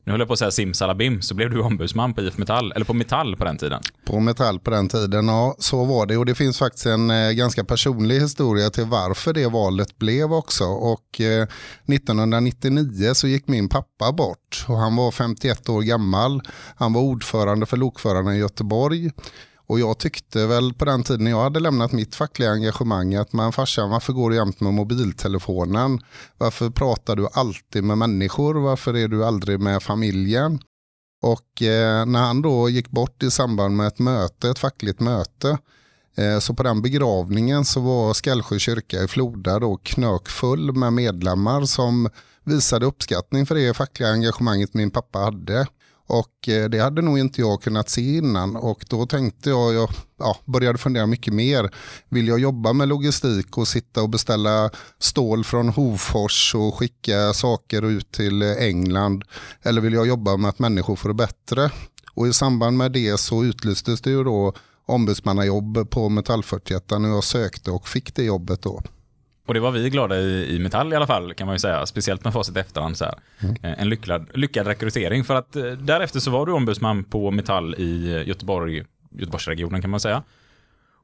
[0.04, 2.84] nu höll jag på att säga simsalabim, så blev du ombudsman på IF Metall, eller
[2.84, 3.82] på Metall på den tiden.
[4.04, 6.16] På Metall på den tiden, ja så var det.
[6.16, 10.64] Och det finns faktiskt en eh, ganska personlig historia till varför det valet blev också.
[10.64, 11.46] Och eh,
[11.86, 16.42] 1999 så gick min pappa bort och han var 51 år gammal.
[16.76, 19.10] Han var ordförande för lokförarna i Göteborg.
[19.66, 23.52] Och jag tyckte väl på den tiden jag hade lämnat mitt fackliga engagemang att man
[23.52, 26.00] farsan varför går du jämt med mobiltelefonen?
[26.38, 28.54] Varför pratar du alltid med människor?
[28.54, 30.60] Varför är du aldrig med familjen?
[31.22, 35.58] Och eh, när han då gick bort i samband med ett möte, ett fackligt möte,
[36.16, 41.64] eh, så på den begravningen så var Skallsjö kyrka i Floda då knökfull med medlemmar
[41.64, 42.08] som
[42.44, 45.66] visade uppskattning för det fackliga engagemanget min pappa hade.
[46.06, 49.90] Och eh, det hade nog inte jag kunnat se innan och då tänkte jag, jag
[50.18, 51.70] ja, började fundera mycket mer.
[52.08, 57.82] Vill jag jobba med logistik och sitta och beställa stål från Hofors och skicka saker
[57.84, 59.24] ut till England?
[59.62, 61.70] Eller vill jag jobba med att människor får det bättre?
[62.14, 64.52] Och i samband med det så utlystes det ju då
[64.86, 68.82] ombudsmannajobb på Metall 41 och jag sökte och fick det jobbet då.
[69.46, 71.86] Och det var vi glada i, i Metall i alla fall, kan man ju säga.
[71.86, 72.96] Speciellt med facit i efterhand.
[72.96, 73.14] Så här.
[73.62, 75.24] Eh, En lyckad, lyckad rekrytering.
[75.24, 79.90] För att eh, därefter så var du ombudsman på Metall i eh, Göteborg, Göteborgsregionen kan
[79.90, 80.22] man säga.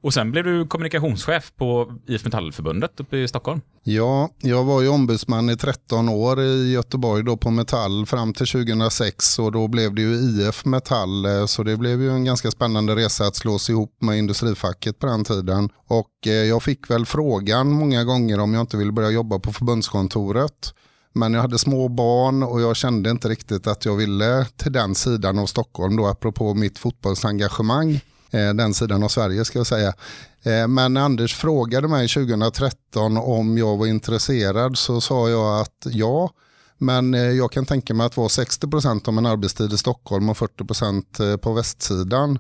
[0.03, 3.61] Och sen blev du kommunikationschef på IF Metallförbundet uppe i Stockholm.
[3.83, 8.47] Ja, jag var ju ombudsman i 13 år i Göteborg då på Metall fram till
[8.47, 12.51] 2006 och då blev det ju IF Metall eh, så det blev ju en ganska
[12.51, 15.69] spännande resa att slås ihop med industrifacket på den tiden.
[15.87, 19.53] Och eh, jag fick väl frågan många gånger om jag inte ville börja jobba på
[19.53, 20.75] förbundskontoret.
[21.13, 24.95] Men jag hade små barn och jag kände inte riktigt att jag ville till den
[24.95, 28.01] sidan av Stockholm då apropå mitt fotbollsengagemang.
[28.31, 29.95] Eh, den sidan av Sverige ska jag säga.
[30.43, 35.87] Eh, men när Anders frågade mig 2013 om jag var intresserad så sa jag att
[35.91, 36.31] ja,
[36.79, 40.37] men eh, jag kan tänka mig att vara 60% av min arbetstid i Stockholm och
[40.37, 42.39] 40% på västsidan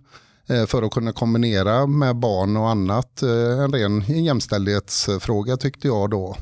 [0.66, 3.22] för att kunna kombinera med barn och annat.
[3.22, 6.36] En ren jämställdhetsfråga tyckte jag då.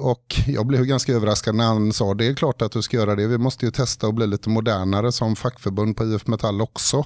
[0.00, 3.16] Och jag blev ganska överraskad när han sa det är klart att du ska göra
[3.16, 3.26] det.
[3.26, 7.04] Vi måste ju testa och bli lite modernare som fackförbund på IF Metall också.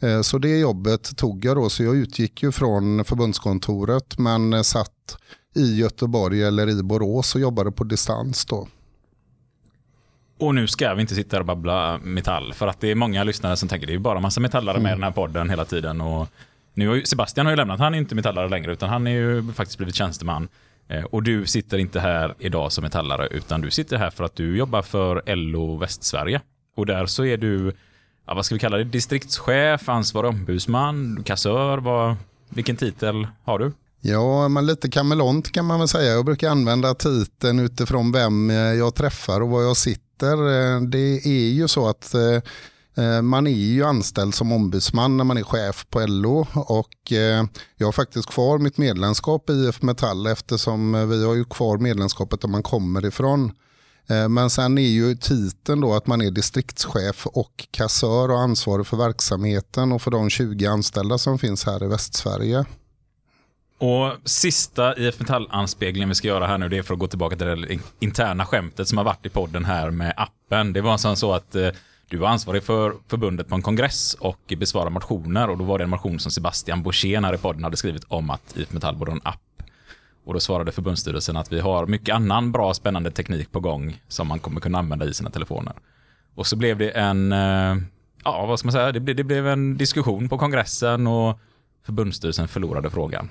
[0.00, 4.62] Eh, så det jobbet tog jag då, så jag utgick ju från förbundskontoret men eh,
[4.62, 5.18] satt
[5.54, 8.68] i Göteborg eller i Borås och jobbade på distans då.
[10.38, 13.56] Och nu ska vi inte sitta och babbla metall, för att det är många lyssnare
[13.56, 16.00] som tänker det är bara massa metallare med i den här podden hela tiden.
[16.00, 16.28] Och
[16.74, 19.10] nu har ju, Sebastian har ju lämnat, han är inte metallare längre, utan han är
[19.10, 20.48] ju faktiskt blivit tjänsteman.
[20.88, 24.36] Eh, och du sitter inte här idag som metallare, utan du sitter här för att
[24.36, 26.40] du jobbar för LO Västsverige.
[26.76, 27.72] Och där så är du
[28.26, 32.16] ja, vad ska vi kalla det, distriktschef, ansvarig ombudsman, kassör, vad,
[32.48, 33.72] vilken titel har du?
[34.00, 36.12] Ja, men lite kameleont kan man väl säga.
[36.12, 40.32] Jag brukar använda titeln utifrån vem eh, jag träffar och var jag sitter.
[40.32, 45.36] Eh, det är ju så att eh, man är ju anställd som ombudsman när man
[45.36, 47.12] är chef på LO och
[47.76, 52.40] jag har faktiskt kvar mitt medlemskap i IF Metall eftersom vi har ju kvar medlemskapet
[52.40, 53.52] där man kommer ifrån.
[54.10, 58.86] Eh, men sen är ju titeln då att man är distriktschef och kassör och ansvarig
[58.86, 62.64] för verksamheten och för de 20 anställda som finns här i Västsverige.
[63.78, 67.36] Och sista IF Metall-anspeglingen vi ska göra här nu, det är för att gå tillbaka
[67.36, 70.72] till det interna skämtet som har varit i podden här med appen.
[70.72, 71.68] Det var så att eh,
[72.08, 75.84] du var ansvarig för förbundet på en kongress och besvarade motioner och då var det
[75.84, 79.10] en motion som Sebastian Borssén här i podden hade skrivit om att IF Metall borde
[79.10, 79.40] ha en app
[80.26, 84.28] och då svarade förbundsstyrelsen att vi har mycket annan bra spännande teknik på gång som
[84.28, 85.72] man kommer kunna använda i sina telefoner.
[86.34, 87.76] Och så blev det en, eh,
[88.24, 91.38] ja vad ska man säga, det blev, det blev en diskussion på kongressen och
[91.86, 93.28] förbundsstyrelsen förlorade frågan.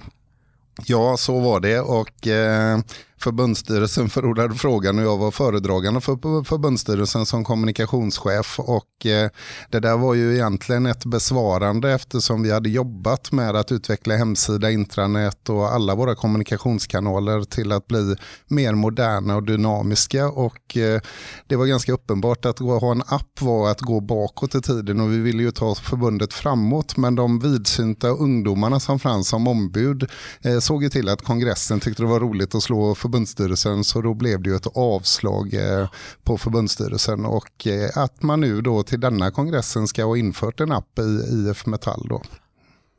[0.86, 2.80] Ja, så var det och eh,
[3.26, 9.30] förbundsstyrelsen förordade frågan och jag var föredragande för förbundsstyrelsen som kommunikationschef och eh,
[9.70, 14.72] det där var ju egentligen ett besvarande eftersom vi hade jobbat med att utveckla hemsida,
[14.72, 18.16] intranät och alla våra kommunikationskanaler till att bli
[18.48, 21.02] mer moderna och dynamiska och eh,
[21.48, 25.12] det var ganska uppenbart att ha en app var att gå bakåt i tiden och
[25.12, 26.98] vi ville ju ta förbundet framåt.
[26.98, 30.10] Men de vidsynta ungdomarna som fanns som ombud
[30.42, 34.14] eh, såg ju till att kongressen tyckte det var roligt att slå förbundsstyrelsen så då
[34.14, 35.90] blev det ju ett avslag eh,
[36.24, 40.72] på förbundsstyrelsen och eh, att man nu då till denna kongressen ska ha infört en
[40.72, 42.22] app i IF Metall då.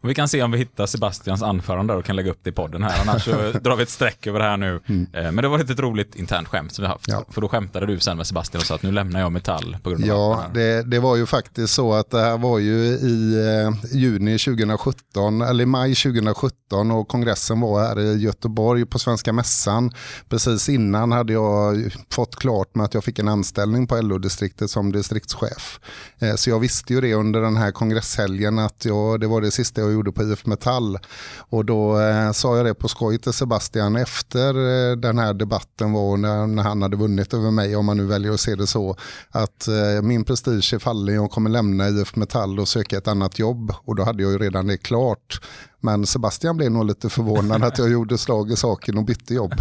[0.06, 2.82] Vi kan se om vi hittar Sebastians anförande och kan lägga upp det i podden
[2.82, 3.00] här.
[3.00, 3.30] Annars så
[3.62, 4.80] drar vi ett streck över det här nu.
[4.86, 5.06] Mm.
[5.12, 7.08] Eh, men det var ett roligt internt skämt som vi haft.
[7.08, 7.24] Ja.
[7.30, 9.90] För då skämtade du sen med Sebastian och sa att nu lämnar jag Metall på
[9.90, 13.34] grund av Ja, det, det, var ju faktiskt så att det här var ju i
[13.34, 19.32] eh, juni 2017, eller i maj 2017 och kongressen var här i Göteborg på Svenska
[19.32, 19.92] Mässan.
[20.28, 24.92] Precis innan hade jag fått klart med att jag fick en anställning på LO-distriktet som
[24.92, 25.80] distriktschef.
[26.18, 29.50] Eh, så jag visste ju det under den här kongresshelgen att jag, det var det
[29.50, 30.98] sista jag gjorde på IF Metall.
[31.38, 35.92] Och då eh, sa jag det på skoj till Sebastian efter eh, den här debatten
[35.92, 38.66] var när, när, han hade vunnit över mig, om man nu väljer att se det
[38.66, 38.96] så,
[39.30, 43.38] att eh, min prestige är fallen, jag kommer lämna IF Metall och söka ett annat
[43.38, 43.72] jobb.
[43.84, 45.40] Och då hade jag ju redan det klart.
[45.86, 49.54] Men Sebastian blev nog lite förvånad att jag gjorde slag i saken och bytte jobb.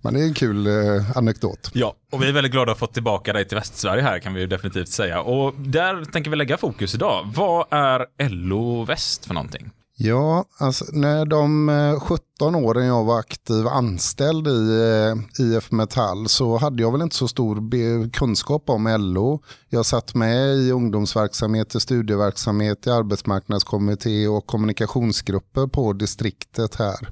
[0.00, 1.70] Men det är en kul eh, anekdot.
[1.72, 4.34] Ja, och vi är väldigt glada att ha fått tillbaka dig till Västsverige här kan
[4.34, 5.20] vi ju definitivt säga.
[5.20, 7.32] Och där tänker vi lägga fokus idag.
[7.34, 9.70] Vad är LO Väst för någonting?
[9.98, 14.80] Ja, alltså när de eh, 17 åren jag var aktiv anställd i
[15.40, 19.42] eh, IF Metall så hade jag väl inte så stor kunskap om LO.
[19.68, 27.08] Jag satt med i ungdomsverksamhet, i studieverksamhet, i arbetsmarknadskommitté och kommunikationsgrupper på distriktet här.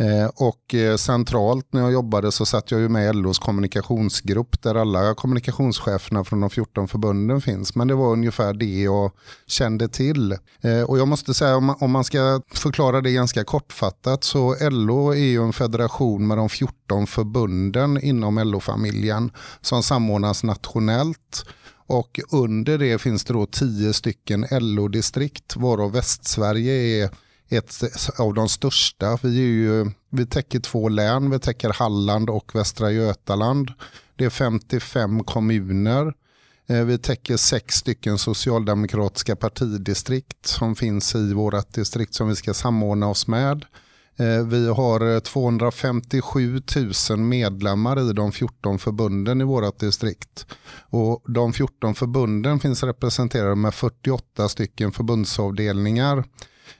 [0.00, 4.74] Eh, och eh, centralt när jag jobbade så satt jag ju med LOs kommunikationsgrupp där
[4.74, 7.74] alla kommunikationscheferna från de 14 förbunden finns.
[7.74, 9.12] Men det var ungefär det jag
[9.46, 10.32] kände till.
[10.60, 15.16] Eh, och jag måste säga om man ska förklara det ganska kortfattat så LO är
[15.16, 21.44] ju en federation med de 14 förbunden inom LO-familjen som samordnas nationellt.
[21.86, 27.10] Och under det finns det då 10 stycken LO-distrikt varav Västsverige är
[27.50, 27.74] ett
[28.18, 29.18] av de största.
[29.22, 33.72] Vi, är ju, vi täcker två län, vi täcker Halland och Västra Götaland.
[34.16, 36.12] Det är 55 kommuner.
[36.68, 42.54] Eh, vi täcker sex stycken socialdemokratiska partidistrikt som finns i vårt distrikt som vi ska
[42.54, 43.64] samordna oss med.
[44.16, 46.62] Eh, vi har eh, 257
[47.10, 50.46] 000 medlemmar i de 14 förbunden i vårt distrikt.
[50.90, 56.24] Och de 14 förbunden finns representerade med 48 stycken förbundsavdelningar.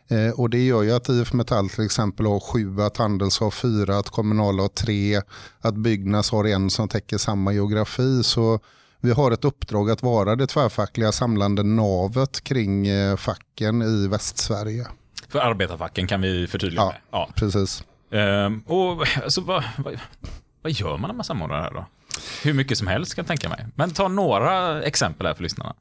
[0.09, 3.50] Eh, och det gör ju att IF Metall till exempel har sju, att Handels har
[3.50, 5.20] fyra, att Kommunal har tre,
[5.61, 8.22] att Byggnads har en som täcker samma geografi.
[8.22, 8.61] Så
[9.00, 14.87] vi har ett uppdrag att vara det tvärfackliga samlande navet kring eh, facken i Västsverige.
[15.29, 16.87] För arbetarfacken kan vi förtydliga Ja.
[16.88, 16.96] med.
[17.11, 17.29] Ja.
[17.37, 17.85] Precis.
[18.12, 19.98] Ehm, och alltså, vad, vad,
[20.62, 21.85] vad gör man när man samordnar det här då?
[22.42, 23.66] Hur mycket som helst kan jag tänka mig.
[23.74, 25.74] Men ta några exempel här för lyssnarna.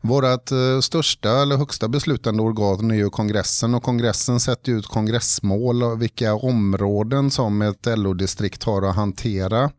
[0.00, 5.82] Vårt eh, största eller högsta beslutande organ är ju kongressen och kongressen sätter ut kongressmål
[5.82, 9.70] och vilka områden som ett LO-distrikt har att hantera.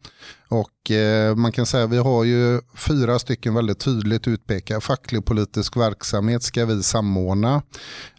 [0.47, 4.81] Och eh, man kan säga att vi har ju fyra stycken väldigt tydligt utpekade.
[4.81, 7.61] Facklig och politisk verksamhet ska vi samordna.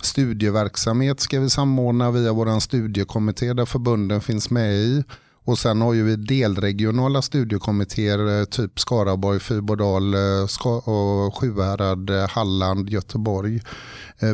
[0.03, 5.05] Studieverksamhet ska vi samordna via vår studiekommitté där förbunden finns med i.
[5.47, 12.89] Och sen har ju vi delregionala studiekommittéer, eh, typ Skaraborg, Fyrbodal, eh, Sjuhärad, eh, Halland,
[12.89, 13.63] Göteborg.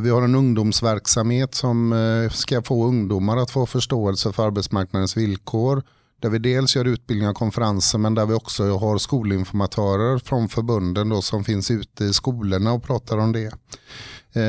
[0.03, 1.95] Vi har en ungdomsverksamhet som
[2.33, 5.83] ska få ungdomar att få förståelse för arbetsmarknadens villkor.
[6.21, 11.09] Där vi dels gör utbildningar och konferenser men där vi också har skolinformatörer från förbunden
[11.09, 13.53] då, som finns ute i skolorna och pratar om det.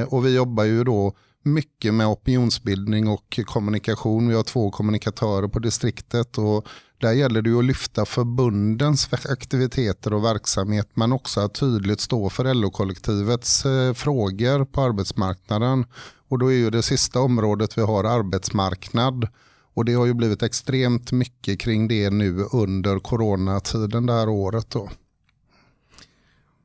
[0.08, 4.28] Och vi jobbar ju då mycket med opinionsbildning och kommunikation.
[4.28, 6.68] Vi har två kommunikatörer på distriktet och
[7.02, 12.30] där gäller det ju att lyfta förbundens aktiviteter och verksamhet men också att tydligt stå
[12.30, 15.86] för LO-kollektivets eh, frågor på arbetsmarknaden.
[16.28, 19.28] Och då är ju det sista området vi har arbetsmarknad.
[19.74, 24.70] Och det har ju blivit extremt mycket kring det nu under coronatiden det här året.
[24.70, 24.90] Då.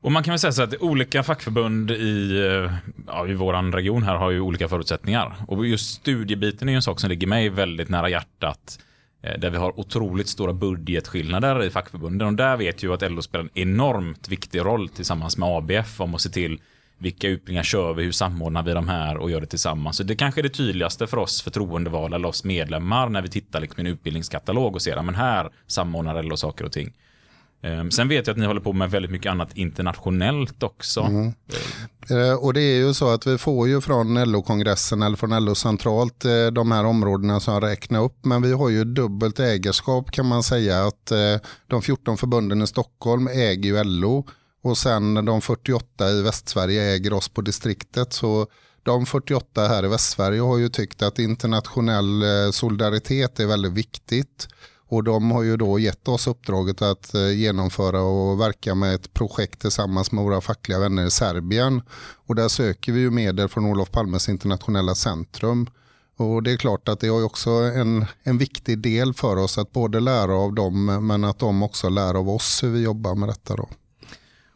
[0.01, 2.73] Och man kan väl säga så att olika fackförbund i, eh,
[3.07, 5.37] ja, i vår region här har ju olika förutsättningar.
[5.49, 8.79] Och just studiebiten är ju en sak som ligger mig väldigt nära hjärtat.
[9.23, 12.29] Eh, där vi har otroligt stora budgetskillnader i fackförbunden.
[12.29, 16.15] Och där vet ju att LO spelar en enormt viktig roll tillsammans med ABF om
[16.15, 16.61] att se till
[16.99, 19.97] vilka utbildningar kör vi, hur samordnar vi de här och gör det tillsammans.
[19.97, 23.61] Så det kanske är det tydligaste för oss förtroendevalda eller oss medlemmar när vi tittar
[23.61, 26.93] liksom i en utbildningskatalog och ser att här samordnar LO saker och ting.
[27.63, 31.01] Ehm, sen vet jag att ni håller på med väldigt mycket annat internationellt också.
[31.01, 31.33] Mm.
[32.11, 35.55] Eh, Och det är ju så att vi får ju från LO-kongressen eller från LO
[35.55, 38.25] centralt eh, de här områdena som jag räknar upp.
[38.25, 40.87] Men vi har ju dubbelt ägarskap kan man säga.
[40.87, 44.27] att eh, De 14 förbunden i Stockholm äger ju LO
[44.63, 48.13] och sen de 48 i Västsverige äger oss på distriktet.
[48.13, 48.47] Så
[48.83, 54.49] de 48 här i Västsverige har ju tyckt att internationell eh, solidaritet är väldigt viktigt.
[54.89, 59.15] Och de har ju då gett oss uppdraget att eh, genomföra och verka med ett
[59.15, 61.83] projekt tillsammans med våra fackliga vänner i Serbien.
[62.27, 65.67] Och där söker vi ju medel från Olof Palmes internationella centrum.
[66.17, 69.73] Och det är klart att det är också en, en viktig del för oss att
[69.73, 73.29] både lära av dem men att de också lär av oss hur vi jobbar med
[73.29, 73.57] detta.
[73.57, 73.69] Då.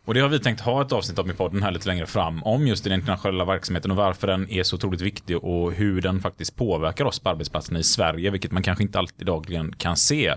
[0.05, 2.43] Och det har vi tänkt ha ett avsnitt av i podden här lite längre fram
[2.43, 6.21] om just den internationella verksamheten och varför den är så otroligt viktig och hur den
[6.21, 10.35] faktiskt påverkar oss på arbetsplatserna i Sverige, vilket man kanske inte alltid dagligen kan se.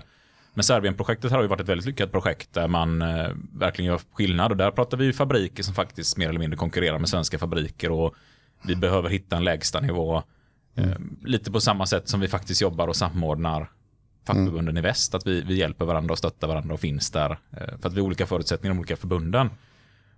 [0.54, 4.50] Men Serbienprojektet har ju varit ett väldigt lyckat projekt där man eh, verkligen gör skillnad
[4.50, 7.90] och där pratar vi ju fabriker som faktiskt mer eller mindre konkurrerar med svenska fabriker
[7.90, 8.14] och
[8.62, 10.22] vi behöver hitta en lägsta nivå.
[10.76, 13.70] Eh, lite på samma sätt som vi faktiskt jobbar och samordnar
[14.26, 17.30] fackförbunden i väst, att vi, vi hjälper varandra och stöttar varandra och finns där.
[17.30, 19.50] Eh, för att vi har olika förutsättningar i de olika förbunden.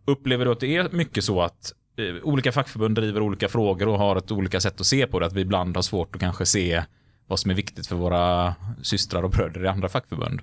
[0.04, 3.98] Upplever du att det är mycket så att eh, olika fackförbund driver olika frågor och
[3.98, 5.26] har ett olika sätt att se på det?
[5.26, 6.82] Att vi ibland har svårt att kanske se
[7.26, 10.40] vad som är viktigt för våra systrar och bröder i andra fackförbund?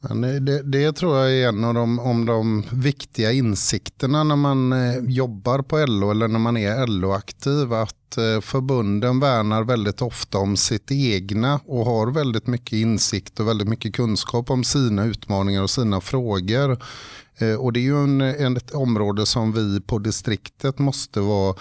[0.00, 4.72] Men det- det, tror jag är en av de, om de viktiga insikterna när man
[4.72, 7.72] eh, jobbar på LO eller när man är LO-aktiv.
[7.72, 13.48] Att eh, förbunden värnar väldigt ofta om sitt egna och har väldigt mycket insikt och
[13.48, 16.82] väldigt mycket kunskap om sina utmaningar och sina frågor.
[17.38, 21.54] Eh, och det är ju en, en, ett område som vi på distriktet måste vara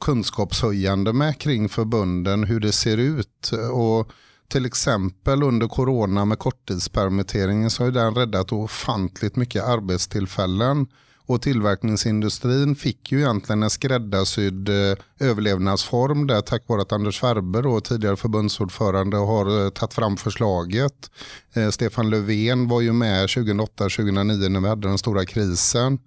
[0.00, 3.50] kunskapshöjande med kring förbunden, hur det ser ut.
[3.72, 4.08] Och
[4.50, 10.86] till exempel under corona med korttidspermitteringen så har ju den räddat ofantligt mycket arbetstillfällen.
[11.26, 17.62] Och tillverkningsindustrin fick ju egentligen en skräddarsydd eh, överlevnadsform där tack vare att Anders Ferber,
[17.62, 21.10] då, tidigare förbundsordförande, har eh, tagit fram förslaget.
[21.54, 25.98] Eh, Stefan Löfven var ju med 2008-2009 när vi hade den stora krisen.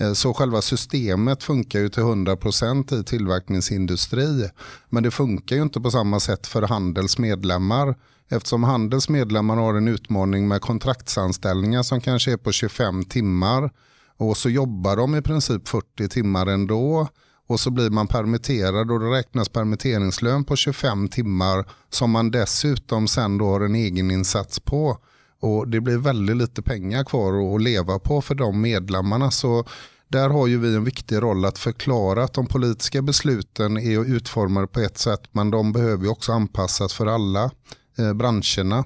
[0.00, 4.50] Eh, så själva systemet funkar ju till 100% i tillverkningsindustri.
[4.88, 7.94] Men det funkar ju inte på samma sätt för Handels medlemmar.
[8.28, 13.70] Eftersom Handels medlemmar har en utmaning med kontraktsanställningar som kanske är på 25 timmar.
[14.16, 17.08] Och så jobbar de i princip 40 timmar ändå.
[17.46, 23.08] Och så blir man permitterad och då räknas permitteringslön på 25 timmar som man dessutom
[23.08, 24.98] sen då har en egen insats på.
[25.40, 29.30] Och det blir väldigt lite pengar kvar att leva på för de medlemmarna.
[29.30, 29.64] Så
[30.08, 34.66] där har ju vi en viktig roll att förklara att de politiska besluten är utformade
[34.66, 37.50] på ett sätt men de behöver ju också anpassas för alla
[37.98, 38.84] eh, branscherna.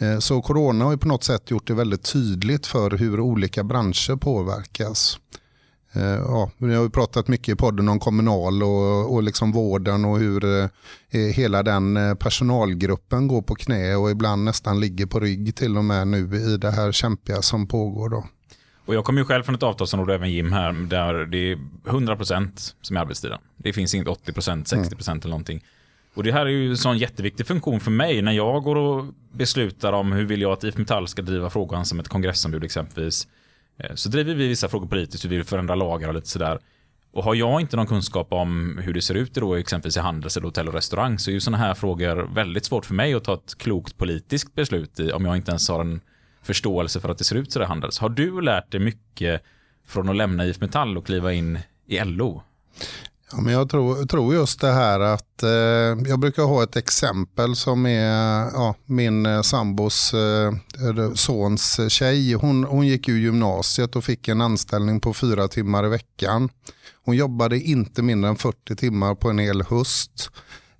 [0.00, 3.64] Eh, så corona har ju på något sätt gjort det väldigt tydligt för hur olika
[3.64, 5.18] branscher påverkas.
[5.92, 10.18] Eh, Ja, vi har pratat mycket i podden om kommunal och, och liksom vården och
[10.18, 10.68] hur eh,
[11.10, 15.84] hela den eh, personalgruppen går på knä och ibland nästan ligger på rygg till och
[15.84, 18.08] med nu i det här kämpiga som pågår.
[18.08, 18.24] Då.
[18.86, 22.74] Och jag kommer ju själv från ett avtalsområde, även Jim här, där det är 100%
[22.82, 23.38] som är arbetstiden.
[23.56, 25.64] Det finns inte 80%, 60% eller någonting.
[26.14, 29.04] Och det här är ju en sån jätteviktig funktion för mig när jag går och
[29.32, 33.28] beslutar om hur vill jag att IF Metall ska driva frågan som ett kongressombud exempelvis.
[33.84, 36.58] Eh, så driver vi vissa frågor politiskt, hur vi vill förändra lagar och lite sådär.
[37.12, 40.36] Och har jag inte någon kunskap om hur det ser ut då, exempelvis i handels
[40.36, 43.24] eller hotell och restaurang så är ju sådana här frågor väldigt svårt för mig att
[43.24, 46.00] ta ett klokt politiskt beslut i om jag inte ens har en
[46.42, 47.98] förståelse för att det ser ut sådär handels.
[47.98, 49.42] Har du lärt dig mycket
[49.86, 52.42] från att lämna IF Metall och kliva in i LO?
[53.32, 55.50] Ja, men jag tror, tror just det här att eh,
[56.08, 60.52] jag brukar ha ett exempel som är ja, min eh, sambos eh,
[61.14, 62.32] sons tjej.
[62.32, 66.48] Hon, hon gick ju gymnasiet och fick en anställning på fyra timmar i veckan.
[67.04, 70.30] Hon jobbade inte mindre än 40 timmar på en hel höst.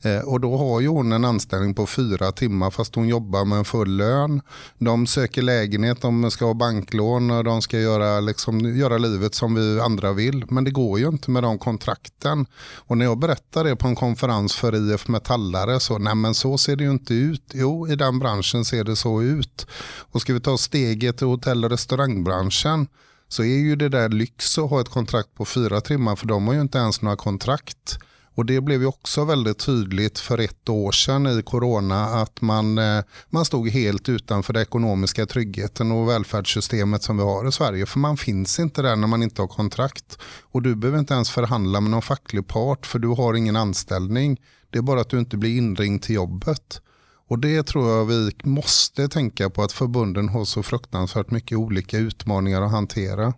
[0.03, 3.59] Eh, och då har ju hon en anställning på fyra timmar fast hon jobbar med
[3.59, 4.41] en full lön.
[4.79, 9.55] De söker lägenhet, de ska ha banklån och de ska göra, liksom, göra livet som
[9.55, 10.45] vi andra vill.
[10.49, 12.47] Men det går ju inte med de kontrakten.
[12.75, 16.59] Och när jag berättar det på en konferens för IF Metallare så, nej men så
[16.59, 17.45] ser det ju inte ut.
[17.55, 19.67] Jo, i den branschen ser det så ut.
[20.13, 22.87] Och ska vi ta steget till hotell och restaurangbranschen
[23.29, 26.47] så är ju det där lyx att ha ett kontrakt på fyra timmar för de
[26.47, 27.99] har ju inte ens några kontrakt.
[28.35, 32.79] Och det blev ju också väldigt tydligt för ett år sedan i corona att man,
[32.79, 37.87] eh, man stod helt utanför den ekonomiska tryggheten och välfärdssystemet som vi har i Sverige.
[37.87, 40.19] För man finns inte där när man inte har kontrakt.
[40.43, 44.41] Och du behöver inte ens förhandla med någon facklig part för du har ingen anställning.
[44.71, 46.81] Det är bara att du inte blir inringd till jobbet.
[47.29, 51.99] Och det tror jag vi måste tänka på att förbunden har så fruktansvärt mycket olika
[51.99, 53.35] utmaningar att hantera.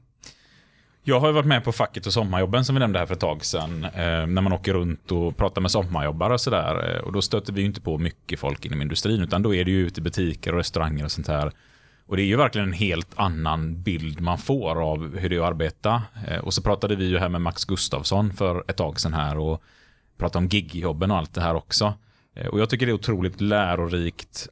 [1.04, 3.20] Jag har ju varit med på facket och sommarjobben som vi nämnde här för ett
[3.20, 3.84] tag sedan.
[3.84, 6.96] Eh, när man åker runt och pratar med sommarjobbare och sådär.
[6.96, 9.64] Eh, och då stöter vi ju inte på mycket folk inom industrin utan då är
[9.64, 11.52] det ju ute i butiker och restauranger och sånt här.
[12.06, 15.40] Och det är ju verkligen en helt annan bild man får av hur det är
[15.40, 16.02] att arbeta.
[16.28, 19.38] Eh, och så pratade vi ju här med Max Gustafsson för ett tag sedan här
[19.38, 19.62] och
[20.18, 21.94] pratade om gigjobben och allt det här också.
[22.34, 24.48] Eh, och jag tycker det är otroligt lärorikt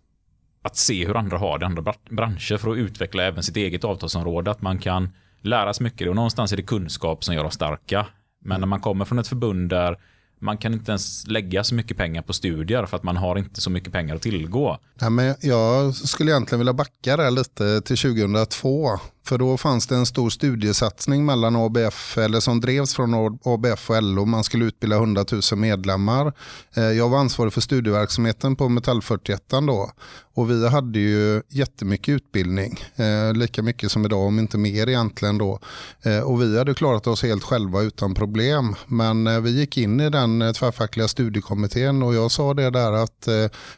[0.62, 3.84] att se hur andra har det i andra branscher för att utveckla även sitt eget
[3.84, 4.50] avtalsområde.
[4.50, 5.08] Att man kan
[5.42, 8.06] lära sig mycket och någonstans är det kunskap som gör oss starka.
[8.44, 9.96] Men när man kommer från ett förbund där
[10.40, 13.60] man kan inte ens lägga så mycket pengar på studier för att man har inte
[13.60, 14.78] så mycket pengar att tillgå.
[15.00, 18.98] Nej, men jag skulle egentligen vilja backa där lite till 2002.
[19.24, 24.02] För då fanns det en stor studiesatsning mellan ABF, eller som drevs från ABF och
[24.02, 24.24] LO.
[24.24, 26.32] Man skulle utbilda 100 000 medlemmar.
[26.74, 29.90] Eh, jag var ansvarig för studieverksamheten på Metall 41 då.
[30.34, 32.78] Och vi hade ju jättemycket utbildning.
[32.96, 35.58] Eh, lika mycket som idag, om inte mer egentligen då.
[36.02, 38.74] Eh, och vi hade klarat oss helt själva utan problem.
[38.86, 43.28] Men vi gick in i den tvärfackliga studiekommittén och jag sa det där att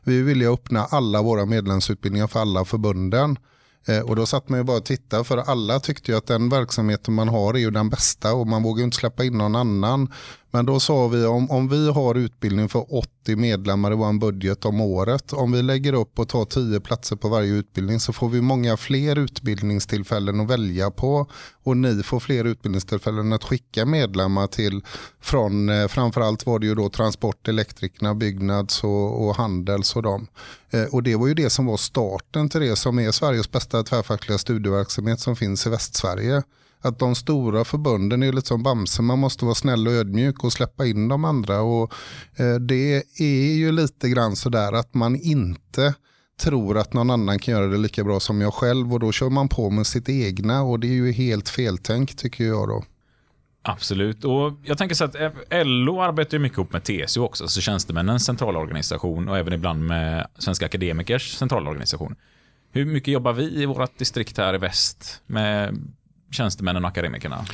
[0.02, 3.36] vi ville öppna alla våra medlemsutbildningar för alla förbunden.
[3.86, 6.48] Eh, och då satt man ju bara och tittade för alla tyckte ju att den
[6.48, 9.56] verksamheten man har är ju den bästa och man vågar ju inte släppa in någon
[9.56, 10.12] annan.
[10.54, 14.64] Men då sa vi om, om vi har utbildning för 80 medlemmar i vår budget
[14.64, 18.28] om året, om vi lägger upp och tar 10 platser på varje utbildning så får
[18.28, 21.26] vi många fler utbildningstillfällen att välja på
[21.62, 24.82] och ni får fler utbildningstillfällen att skicka medlemmar till
[25.20, 30.26] från eh, framförallt var det ju då transport, elektrikerna, byggnads och, och handels och dem.
[30.70, 33.82] Eh, och det var ju det som var starten till det som är Sveriges bästa
[33.82, 36.42] tvärfackliga studieverksamhet som finns i Västsverige.
[36.82, 40.52] Att de stora förbunden är lite som Bamse, man måste vara snäll och ödmjuk och
[40.52, 41.60] släppa in de andra.
[41.60, 41.92] Och
[42.36, 45.94] eh, det är ju lite grann sådär att man inte
[46.40, 49.30] tror att någon annan kan göra det lika bra som jag själv och då kör
[49.30, 52.84] man på med sitt egna och det är ju helt feltänkt tycker jag då.
[53.62, 54.24] Absolut.
[54.24, 57.60] Och jag tänker så att eh, LO arbetar ju mycket ihop med TCO också, så
[57.60, 62.16] tjänstemännens centralorganisation och även ibland med Svenska Akademikers centralorganisation.
[62.72, 65.78] Hur mycket jobbar vi i vårt distrikt här i väst med
[66.32, 67.44] tjänstemännen och akademikerna?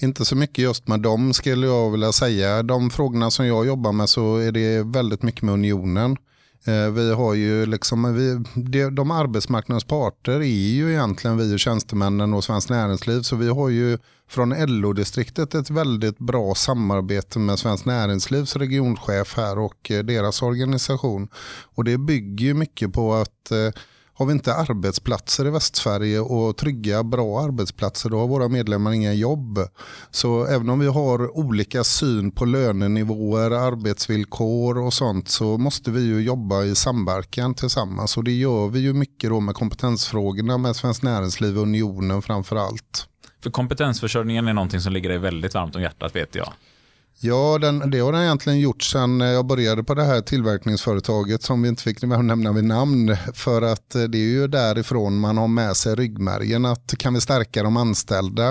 [0.00, 2.62] Inte så mycket just med dem skulle jag vilja säga.
[2.62, 6.16] De frågorna som jag jobbar med så är det väldigt mycket med unionen.
[6.64, 12.34] Eh, vi har ju liksom, vi, de arbetsmarknadens parter är ju egentligen vi och tjänstemännen
[12.34, 13.22] och Svenskt Näringsliv.
[13.22, 19.58] Så vi har ju från LO-distriktet ett väldigt bra samarbete med Svenskt Näringslivs regionchef här
[19.58, 21.28] och eh, deras organisation.
[21.74, 23.82] Och det bygger ju mycket på att eh,
[24.22, 29.12] har vi inte arbetsplatser i Västsverige och trygga, bra arbetsplatser, då har våra medlemmar inga
[29.12, 29.58] jobb.
[30.10, 36.00] Så även om vi har olika syn på lönenivåer, arbetsvillkor och sånt så måste vi
[36.00, 38.16] ju jobba i samverkan tillsammans.
[38.16, 42.56] Och det gör vi ju mycket då med kompetensfrågorna med Svenskt Näringsliv och Unionen framför
[42.56, 43.08] allt.
[43.42, 46.52] För kompetensförsörjningen är någonting som ligger dig väldigt varmt om hjärtat vet jag.
[47.24, 51.62] Ja, den, det har den egentligen gjort sedan jag började på det här tillverkningsföretaget som
[51.62, 53.16] vi inte fick nämna vid namn.
[53.34, 57.20] För att eh, det är ju därifrån man har med sig ryggmärgen att kan vi
[57.20, 58.48] stärka de anställda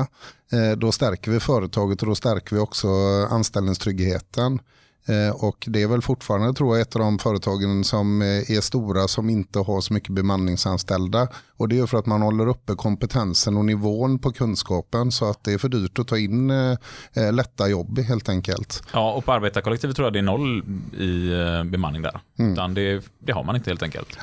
[0.51, 4.59] eh, då stärker vi företaget och då stärker vi också eh, anställningstryggheten.
[5.06, 8.62] Eh, Och det är väl fortfarande tror jag ett av de företagen som eh, är
[8.62, 11.28] stora som inte har så mycket bemanningsanställda.
[11.58, 15.43] Och det är för att man håller uppe kompetensen och nivån på kunskapen så att
[15.43, 18.84] det är för dyrt att ta in eh, lätta jobb helt enkelt.
[18.93, 20.64] Ja, och på arbetarkollektivet tror jag det är noll
[20.97, 21.30] i
[21.72, 22.22] bemanning där.
[22.38, 24.18] Utan det, det har man inte helt enkelt.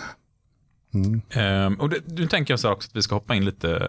[0.95, 1.21] Mm.
[1.31, 3.89] Ehm, och det, nu tänker jag så här också att vi ska hoppa in lite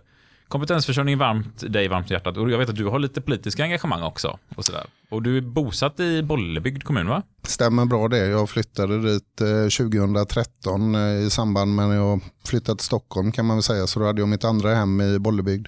[0.49, 2.37] kompetensförsörjning varmt, dig varmt i hjärtat.
[2.37, 4.39] Och jag vet att du har lite politiska engagemang också.
[4.55, 4.85] Och, så där.
[5.09, 7.23] och du är bosatt i Bollebygd kommun va?
[7.43, 8.27] Stämmer bra det.
[8.27, 13.45] Jag flyttade dit eh, 2013 eh, i samband med när jag flyttade till Stockholm kan
[13.45, 13.87] man väl säga.
[13.87, 15.67] Så då hade jag mitt andra hem i Bollebygd.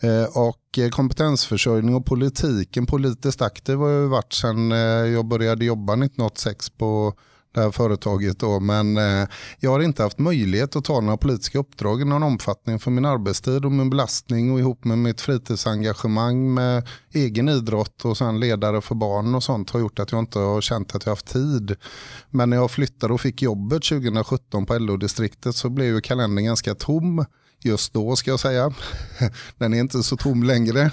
[0.00, 4.70] Eh, och kompetensförsörjning och politiken, politiskt aktiv har jag varit sedan
[5.14, 7.14] jag började jobba 1986 på
[7.52, 8.38] det här företaget.
[8.38, 8.60] Då.
[8.60, 9.28] Men eh,
[9.60, 13.04] jag har inte haft möjlighet att ta några politiska uppdrag i någon omfattning för min
[13.04, 18.80] arbetstid och min belastning och ihop med mitt fritidsengagemang med egen idrott och sen ledare
[18.80, 21.76] för barn och sånt har gjort att jag inte har känt att jag haft tid.
[22.30, 26.74] Men när jag flyttade och fick jobbet 2017 på LO-distriktet så blev ju kalendern ganska
[26.74, 27.24] tom
[27.64, 28.72] just då ska jag säga.
[29.58, 30.90] Den är inte så tom längre.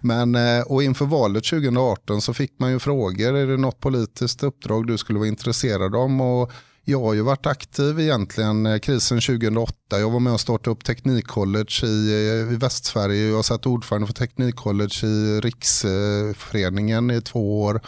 [0.00, 4.42] Men, eh, och inför valet 2018 så fick man ju frågor, är det något politiskt
[4.42, 6.20] uppdrag du skulle vara intresserad om?
[6.20, 6.52] Och
[6.84, 9.74] jag har ju varit aktiv egentligen eh, krisen 2008.
[9.90, 13.28] Jag var med och startade upp Teknikcollege i, eh, i Västsverige.
[13.28, 17.80] Jag satt ordförande för Teknikcollege i Riksföreningen i två år.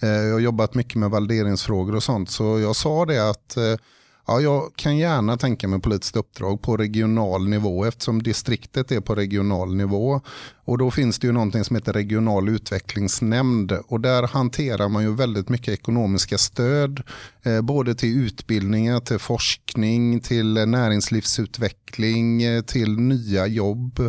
[0.00, 2.30] Jag har jobbat mycket med valideringsfrågor och sånt.
[2.30, 3.56] Så jag sa det att
[4.26, 9.14] Ja, jag kan gärna tänka mig politiskt uppdrag på regional nivå eftersom distriktet är på
[9.14, 10.20] regional nivå.
[10.64, 15.14] Och då finns det ju någonting som heter regional utvecklingsnämnd och där hanterar man ju
[15.14, 17.02] väldigt mycket ekonomiska stöd
[17.42, 24.00] eh, både till utbildningar, till forskning, till näringslivsutveckling, eh, till nya jobb.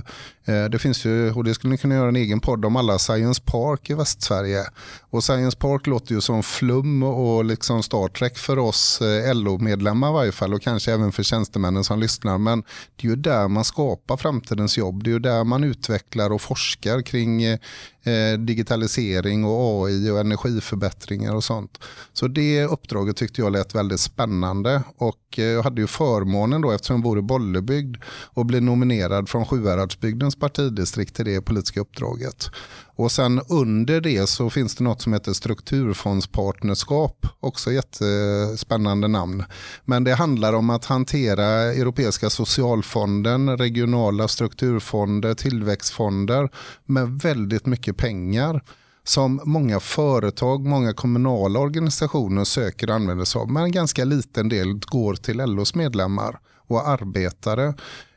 [0.46, 3.00] Eh, det finns ju, och det skulle ni kunna göra en egen podd om alla
[3.00, 4.64] Science Park i Västsverige.
[5.10, 10.10] Och Science Park låter ju som flum och liksom Star Trek för oss eh, LO-medlemmar
[10.10, 12.38] i varje fall och kanske även för tjänstemännen som lyssnar.
[12.38, 12.64] Men
[12.96, 15.04] det är ju där man skapar framtidens jobb.
[15.04, 17.58] Det är ju där man utvecklar och forskar kring eh,
[18.06, 21.80] eh, digitalisering och AI och energiförbättringar och sånt.
[22.14, 26.72] Så det uppdraget tyckte jag lät väldigt spännande och eh, jag hade ju förmånen då
[26.72, 32.50] eftersom jag bor i Bollebygd och bli nominerad från Sjuhäradsbygdens partidistrikt till det politiska uppdraget.
[32.98, 39.44] Och sen under det så finns det något som heter strukturfondspartnerskap, också jättespännande namn.
[39.86, 46.50] Men det handlar om att hantera Europeiska socialfonden, regionala strukturfonder, tillväxtfonder
[46.86, 48.62] med väldigt mycket pengar
[49.04, 53.52] som många företag, många kommunala organisationer söker och använder sig av.
[53.52, 57.74] Men en ganska liten del går till LOs medlemmar och arbetare.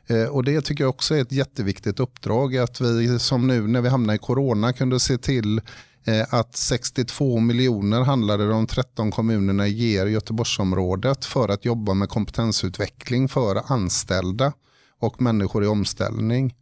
[0.07, 3.81] Eh, och det tycker jag också är ett jätteviktigt uppdrag att vi som nu när
[3.81, 5.61] vi hamnar i corona kunde se till
[6.05, 13.29] eh, att 62 miljoner handlade de 13 kommunerna ger Göteborgsområdet för att jobba med kompetensutveckling
[13.29, 14.53] för anställda
[14.99, 16.55] och människor i omställning.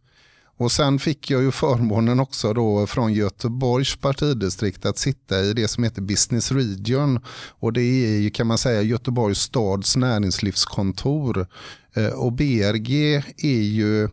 [0.58, 5.68] Och sen fick jag ju förmånen också då från Göteborgs partidistrikt att sitta i det
[5.68, 7.20] som heter Business Region.
[7.50, 11.48] Och det är ju kan man säga Göteborgs stads näringslivskontor.
[11.94, 14.10] Eh, och BRG är ju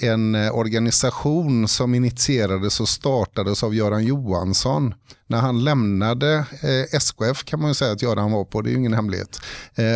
[0.00, 4.94] en eh, organisation som initierades och startades av Göran Johansson.
[5.26, 8.72] När han lämnade eh, SKF kan man ju säga att Göran var på, det är
[8.72, 9.40] ju ingen hemlighet.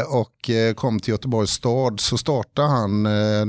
[0.07, 3.03] Och kom till Göteborgs stad så startade han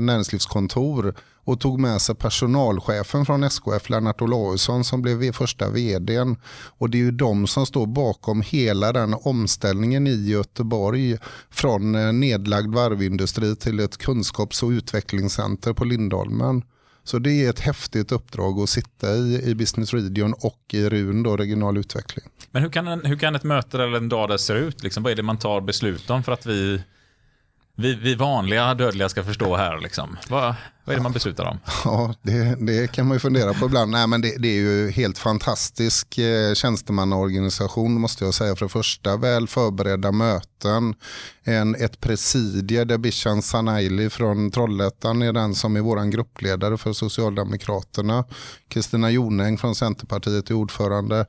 [0.06, 1.14] näringslivskontor
[1.44, 6.36] och tog med sig personalchefen från SKF, Lennart Olausson, som blev första vdn.
[6.78, 11.18] Och det är ju de som står bakom hela den omställningen i Göteborg
[11.50, 16.62] från eh, nedlagd varvindustri till ett kunskaps och utvecklingscenter på Lindholmen.
[17.04, 21.22] Så det är ett häftigt uppdrag att sitta i, i Business Region och i RUN,
[21.22, 22.24] då, regional utveckling.
[22.50, 24.82] Men hur kan, en, hur kan ett möte eller en dag där se ut?
[24.82, 26.82] Liksom, vad är det man tar beslut om för att vi,
[27.76, 29.80] vi, vi vanliga dödliga ska förstå här?
[29.80, 30.16] Liksom?
[30.28, 30.54] Vad,
[30.84, 31.58] vad är det man beslutar om?
[31.84, 33.90] Ja, det, det kan man ju fundera på ibland.
[33.90, 38.56] Nej, men det, det är ju helt fantastisk eh, tjänstemannaorganisation måste jag säga.
[38.56, 40.94] För det första, väl förberedda möten.
[41.44, 46.92] En, ett presidie där Bishan Sanaili från Trollhättan är den som är vår gruppledare för
[46.92, 48.24] Socialdemokraterna.
[48.68, 51.26] Kristina Jonäng från Centerpartiet är ordförande.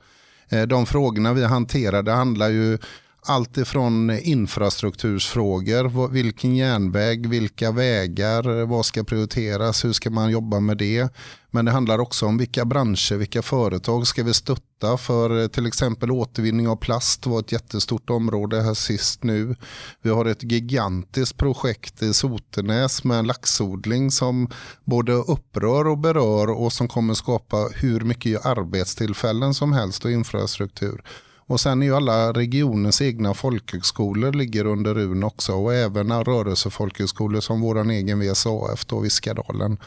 [0.48, 2.78] Eh, de frågorna vi hanterar, det handlar ju
[3.26, 10.78] allt ifrån infrastruktursfrågor, vilken järnväg, vilka vägar, vad ska prioriteras, hur ska man jobba med
[10.78, 11.08] det.
[11.50, 15.66] Men det handlar också om vilka branscher, vilka företag ska vi stötta för eh, till
[15.66, 19.56] exempel återvinning av plast var ett jättestort område här sist nu.
[20.02, 24.48] Vi har ett gigantiskt projekt i Sotenäs med en laxodling som
[24.84, 31.02] både upprör och berör och som kommer skapa hur mycket arbetstillfällen som helst och infrastruktur.
[31.48, 37.40] Och sen är ju alla regionens egna folkhögskolor ligger under RUN också och även rörelsefolkhögskolor
[37.40, 39.78] som vår egen VSAF då, Viskadalen.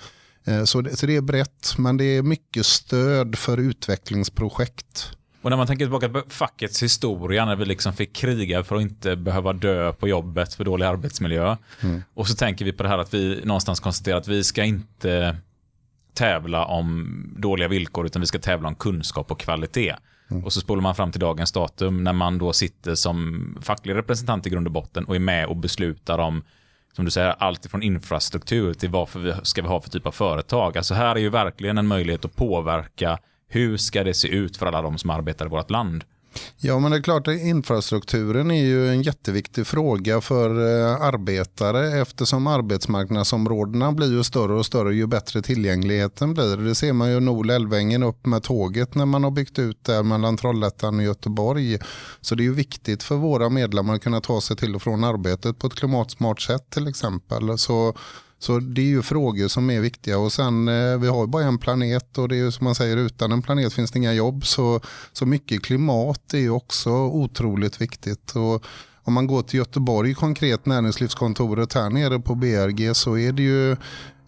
[0.45, 5.11] Eh, så det, så det är brett men det är mycket stöd för utvecklingsprojekt.
[5.41, 8.81] Och när man tänker tillbaka på fackets historia, när vi liksom fick kriga för att
[8.81, 11.55] inte behöva dö på jobbet för dålig arbetsmiljö.
[11.81, 12.03] Mm.
[12.13, 15.37] Och så tänker vi på det här att vi någonstans konstaterar att vi ska inte
[16.13, 19.95] tävla om dåliga villkor utan vi ska tävla om kunskap och kvalitet.
[20.31, 20.45] Mm.
[20.45, 24.47] Och så spolar man fram till dagens datum när man då sitter som facklig representant
[24.47, 26.43] i grund och botten och är med och beslutar om
[26.93, 30.11] som du säger, allt från infrastruktur till vad vi ska vi ha för typ av
[30.11, 30.77] företag.
[30.77, 33.17] Alltså här är ju verkligen en möjlighet att påverka
[33.47, 36.03] hur ska det se ut för alla de som arbetar i vårt land.
[36.57, 42.01] Ja men det är klart att infrastrukturen är ju en jätteviktig fråga för eh, arbetare
[42.01, 46.57] eftersom arbetsmarknadsområdena blir ju större och större ju bättre tillgängligheten blir.
[46.57, 50.37] Det ser man ju Nol-Älvängen upp med tåget när man har byggt ut där mellan
[50.37, 51.79] Trollhättan och Göteborg.
[52.21, 55.03] Så det är ju viktigt för våra medlemmar att kunna ta sig till och från
[55.03, 57.57] arbetet på ett klimatsmart sätt till exempel.
[57.57, 57.95] Så
[58.39, 61.43] så det är ju frågor som är viktiga och sen eh, vi har ju bara
[61.43, 64.13] en planet och det är ju som man säger utan en planet finns det inga
[64.13, 64.81] jobb så,
[65.13, 68.35] så mycket klimat är ju också otroligt viktigt.
[68.35, 68.65] Och
[69.03, 73.75] om man går till Göteborg konkret näringslivskontoret här nere på BRG så är det ju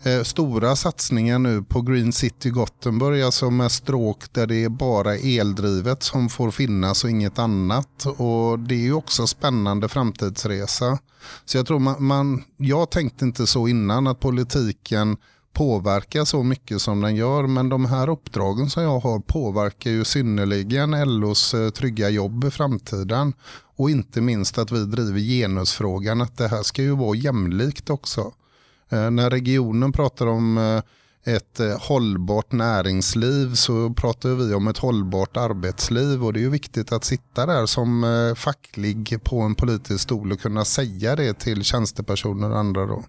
[0.04, 5.16] eh, stora satsningar nu på Green City Gothenburg, alltså med stråk där det är bara
[5.16, 8.06] eldrivet som får finnas och inget annat.
[8.06, 10.98] Och det är ju också spännande framtidsresa.
[11.46, 15.18] Så jag tror man, man jag tänkte inte så innan att politiken
[15.54, 17.48] påverkar så mycket som den gör.
[17.48, 22.52] Men de här uppdragen som jag har påverkar ju synnerligen LOs eh, trygga jobb i
[22.52, 23.34] framtiden.
[23.78, 28.34] Och inte minst att vi driver genusfrågan, att det här ska ju vara jämlikt också.
[28.92, 34.78] Eh, när regionen pratar om eh, ett eh, hållbart näringsliv så pratar vi om ett
[34.78, 38.06] hållbart arbetsliv och det är ju viktigt att sitta där som
[38.38, 43.04] facklig på en politisk stol och kunna säga det till tjänstepersoner och andra då.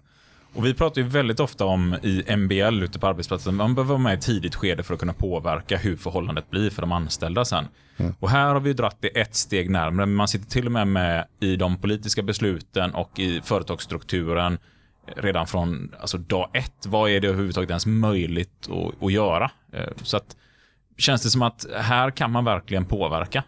[0.55, 4.03] Och vi pratar ju väldigt ofta om i MBL ute på arbetsplatsen, man behöver vara
[4.03, 7.45] med i ett tidigt skede för att kunna påverka hur förhållandet blir för de anställda
[7.45, 7.65] sen.
[7.97, 8.15] Mm.
[8.19, 11.25] Och här har vi dratt det ett steg närmare, man sitter till och med med
[11.39, 14.57] i de politiska besluten och i företagsstrukturen
[15.05, 16.85] redan från alltså, dag ett.
[16.85, 19.51] Vad är det överhuvudtaget ens möjligt att, att göra?
[19.73, 20.35] Eh, så att,
[20.97, 23.43] känns det som att här kan man verkligen påverka.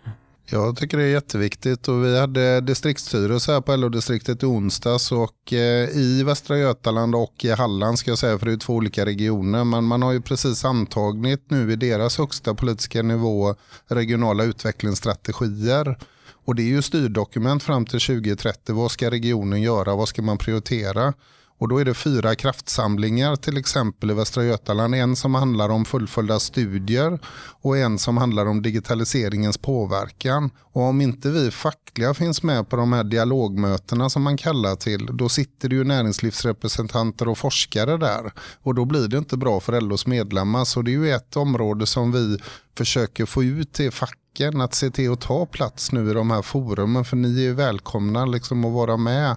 [0.50, 5.54] Jag tycker det är jätteviktigt och vi hade distriktsstyrelse här på LO-distriktet i onsdags och
[5.54, 9.06] eh, i Västra Götaland och i Halland ska jag säga för det är två olika
[9.06, 13.56] regioner men man har ju precis antagit nu i deras högsta politiska nivå
[13.88, 15.98] regionala utvecklingsstrategier
[16.46, 18.76] och det är ju styrdokument fram till 2030.
[18.76, 19.96] Vad ska regionen göra?
[19.96, 21.14] Vad ska man prioritera?
[21.58, 24.96] Och då är det fyra kraftsamlingar till exempel i Västra Götaland.
[24.96, 27.20] En som handlar om fullföljda studier
[27.62, 30.50] och en som handlar om digitaliseringens påverkan.
[30.62, 35.10] Och om inte vi fackliga finns med på de här dialogmötena som man kallar till,
[35.14, 38.34] då sitter det ju näringslivsrepresentanter och forskare där.
[38.62, 40.66] Och då blir det inte bra för LOs medlemmar.
[40.66, 42.38] Så det är ju ett område som vi
[42.78, 46.42] försöker få ut till facken att se till att ta plats nu i de här
[46.42, 49.36] forumen för ni är välkomna liksom att vara med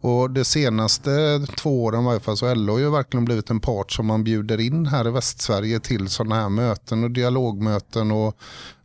[0.00, 3.92] och de senaste två åren varje fall så har LO ju verkligen blivit en part
[3.92, 8.36] som man bjuder in här i Västsverige till sådana här möten och dialogmöten och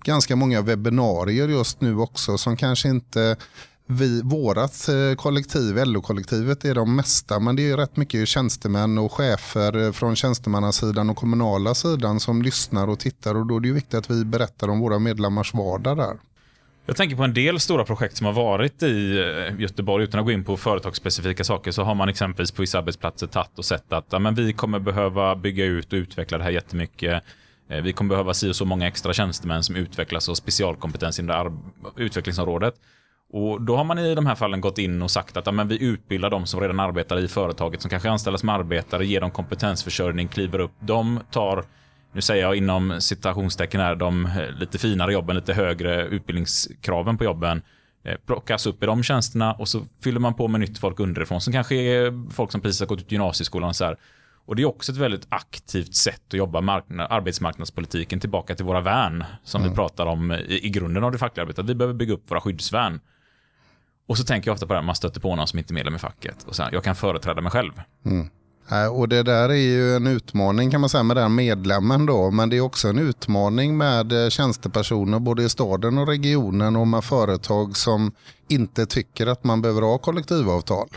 [0.04, 3.38] ganska många webbinarier just nu också som kanske inte
[3.88, 9.12] vi, vårat eh, kollektiv, LO-kollektivet är de mesta men det är rätt mycket tjänstemän och
[9.12, 13.94] chefer från tjänstemannasidan och kommunala sidan som lyssnar och tittar och då är det viktigt
[13.94, 16.18] att vi berättar om våra medlemmars vardag där.
[16.86, 20.26] Jag tänker på en del stora projekt som har varit i eh, Göteborg, utan att
[20.26, 23.94] gå in på företagsspecifika saker, så har man exempelvis på vissa arbetsplatser tagit och sett
[23.94, 27.24] att ja, men vi kommer behöva bygga ut och utveckla det här jättemycket.
[27.70, 31.74] Eh, vi kommer behöva si och så många extra tjänstemän som utvecklas och specialkompetens inom
[31.98, 32.74] utvecklingsområdet.
[33.34, 35.68] Och då har man i de här fallen gått in och sagt att ja, men
[35.68, 39.32] vi utbildar de som redan arbetar i företaget, som kanske anställs som arbetare, ger dem
[39.32, 40.72] kompetensförsörjning, kliver upp.
[40.80, 41.66] De tar,
[42.16, 47.24] nu säger jag inom citationstecken här, de eh, lite finare jobben, lite högre utbildningskraven på
[47.24, 47.62] jobben
[48.04, 51.42] eh, plockas upp i de tjänsterna och så fyller man på med nytt folk underifrån
[51.42, 53.98] som kanske är folk som precis har gått ut gymnasieskolan och så här.
[54.46, 58.82] Och det är också ett väldigt aktivt sätt att jobba marknad, arbetsmarknadspolitiken tillbaka till våra
[58.82, 61.66] värn som vi pratar om i, i grunden av det fackliga arbetet.
[61.66, 63.00] Vi behöver bygga upp våra skyddsvärn.
[64.08, 65.76] Och så tänker jag ofta på det här, man stöter på någon som inte är
[65.76, 67.82] medlem i facket och sen, jag kan företräda mig själv.
[68.02, 68.30] Nej,
[68.72, 72.32] Eh, och det där är ju en utmaning kan man säga med den medlemmen då.
[72.32, 76.88] Men det är också en utmaning med eh, tjänstepersoner både i staden och regionen och
[76.88, 78.12] med företag som
[78.48, 80.90] inte tycker att man behöver ha kollektivavtal.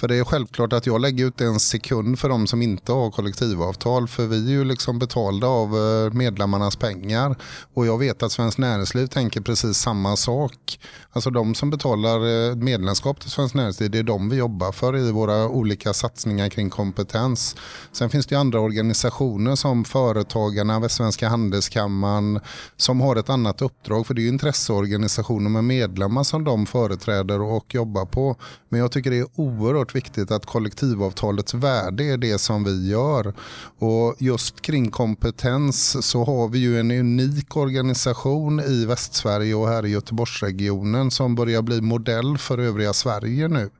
[0.00, 3.10] För det är självklart att jag lägger ut en sekund för de som inte har
[3.10, 4.08] kollektivavtal.
[4.08, 7.36] För vi är ju liksom betalda av eh, medlemmarnas pengar.
[7.74, 10.80] Och jag vet att Svenskt Näringsliv tänker precis samma sak.
[11.12, 14.96] Alltså de som betalar eh, medlemskap till Svenskt Näringsliv, det är de vi jobbar för
[14.96, 17.56] i våra olika satsningar kring kompetens.
[17.92, 22.40] Sen finns det ju andra organisationer som Företagarna, Svenska Handelskammaren
[22.76, 24.06] som har ett annat uppdrag.
[24.06, 28.36] För det är ju intresseorganisationer med medlemmar som de företräder och jobbar på.
[28.68, 33.34] Men jag tycker det är oerhört viktigt att kollektivavtalets värde är det som vi gör.
[33.78, 39.86] Och just kring kompetens så har vi ju en unik organisation i Västsverige och här
[39.86, 43.70] i Göteborgsregionen som börjar bli modell för övriga Sverige nu.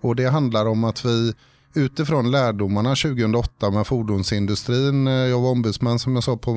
[0.00, 1.34] Och det handlar om att vi
[1.74, 5.06] utifrån lärdomarna 2008 med fordonsindustrin.
[5.06, 6.52] Eh, jag var ombudsman som jag sa på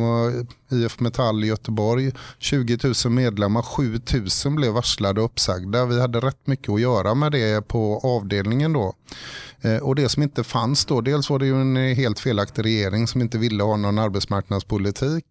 [0.70, 2.12] IF Metall i Göteborg.
[2.40, 4.00] 20 000 medlemmar, 7
[4.46, 5.86] 000 blev varslade och uppsagda.
[5.86, 8.94] Vi hade rätt mycket att göra med det på avdelningen då.
[9.62, 13.08] Eh, och det som inte fanns då, dels var det ju en helt felaktig regering
[13.08, 15.26] som inte ville ha någon arbetsmarknadspolitik,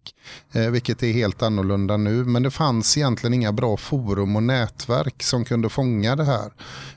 [0.51, 2.23] eh, vilket är helt annorlunda nu.
[2.23, 6.51] Men det fanns egentligen inga bra forum och nätverk som kunde fånga det här.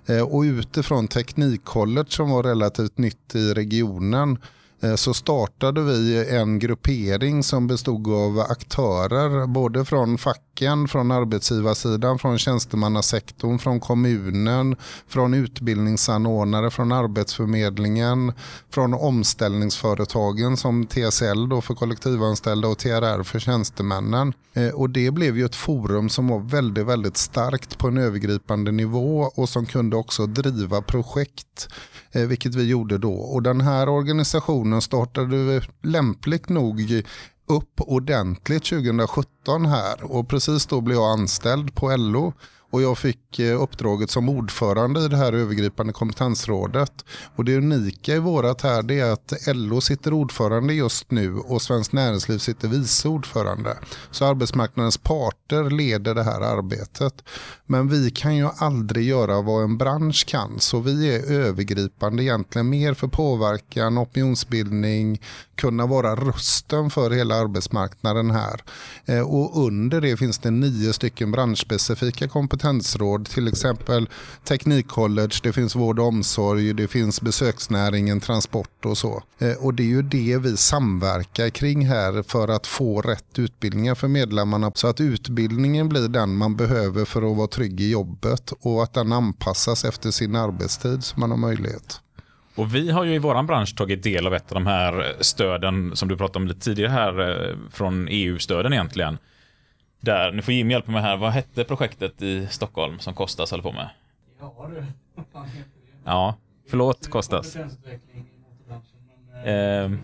[0.06, 4.38] Eh, och utifrån Teknikcollege som var relativt nytt i regionen
[4.80, 12.18] Eh, så startade vi en gruppering som bestod av aktörer både från facken, från arbetsgivarsidan,
[12.18, 14.76] från tjänstemannasektorn, från kommunen,
[15.08, 18.32] från utbildningsanordnare, från Arbetsförmedlingen,
[18.70, 24.32] från omställningsföretagen som TSL då för kollektivanställda och TRR för tjänstemännen.
[24.52, 28.72] Eh, och det blev ju ett forum som var väldigt, väldigt starkt på en övergripande
[28.72, 31.68] nivå och som kunde också driva projekt,
[32.12, 33.12] Eh, vilket vi gjorde då.
[33.12, 37.02] Och den här organisationen startade lämpligt nog
[37.48, 42.32] upp ordentligt 2017 här och precis då blev jag anställd på LO
[42.70, 47.04] och jag fick eh, uppdraget som ordförande i det här övergripande kompetensrådet.
[47.36, 51.62] Och det unika i vårat här det är att LO sitter ordförande just nu och
[51.62, 53.76] Svenskt Näringsliv sitter vice ordförande.
[54.10, 57.24] Så arbetsmarknadens parter leder det här arbetet.
[57.66, 60.60] Men vi kan ju aldrig göra vad en bransch kan.
[60.60, 65.20] Så vi är övergripande egentligen mer för påverkan, opinionsbildning,
[65.54, 68.64] kunna vara rösten för hela arbetsmarknaden här.
[69.04, 72.28] Eh, och under det finns det nio stycken branschspecifika
[72.58, 74.08] kompetensråd, till exempel
[74.44, 79.22] Teknikcollege, det finns vård och omsorg, det finns besöksnäringen, transport och så.
[79.38, 83.94] Eh, och det är ju det vi samverkar kring här för att få rätt utbildningar
[83.94, 88.52] för medlemmarna så att utbildningen blir den man behöver för att vara trygg i jobbet
[88.60, 92.00] och att den anpassas efter sin arbetstid så man har möjlighet.
[92.54, 95.96] Och vi har ju i våran bransch tagit del av ett av de här stöden
[95.96, 99.18] som du pratade om lite tidigare här, eh, från EU-stöden egentligen.
[100.00, 103.62] Där, nu får Jim hjälpa mig här, vad hette projektet i Stockholm som Kostas höll
[103.62, 103.88] på med?
[104.40, 104.84] Ja du,
[105.14, 105.98] vad fan heter det?
[106.04, 106.34] Ja,
[106.70, 107.56] förlåt Kostas.
[107.56, 107.70] Men,
[109.44, 109.98] Ehm,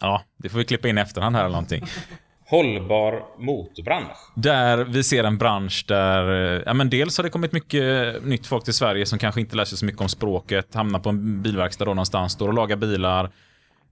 [0.00, 1.84] Ja, det får vi klippa in i efterhand här eller någonting.
[2.46, 4.16] Hållbar motorbransch.
[4.34, 8.46] Där vi ser en bransch där, eh, ja men dels har det kommit mycket nytt
[8.46, 11.42] folk till Sverige som kanske inte lär sig så mycket om språket, hamnar på en
[11.42, 13.30] bilverkstad då någonstans, står och lagar bilar.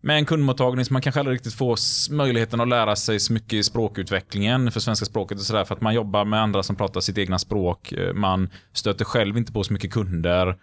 [0.05, 1.79] Med en kundmottagning som man kanske aldrig riktigt får
[2.13, 5.65] möjligheten att lära sig så mycket i språkutvecklingen för svenska språket och sådär.
[5.65, 7.93] För att man jobbar med andra som pratar sitt egna språk.
[7.93, 10.57] Eh, man stöter själv inte på så mycket kunder.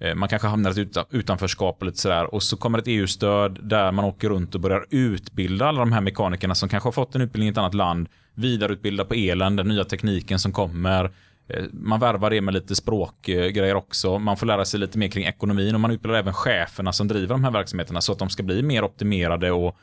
[0.00, 2.34] Eh, man kanske hamnar i ett utanförskap och lite sådär.
[2.34, 6.00] Och så kommer ett EU-stöd där man åker runt och börjar utbilda alla de här
[6.00, 8.08] mekanikerna som kanske har fått en utbildning i ett annat land.
[8.34, 11.10] Vidareutbilda på elen, den nya tekniken som kommer.
[11.48, 14.18] Eh, man värvar det med lite språkgrejer också.
[14.18, 17.28] Man får lära sig lite mer kring ekonomin och man utbildar även cheferna som driver
[17.28, 19.76] de här verksamheterna så att de ska bli mer optimerade och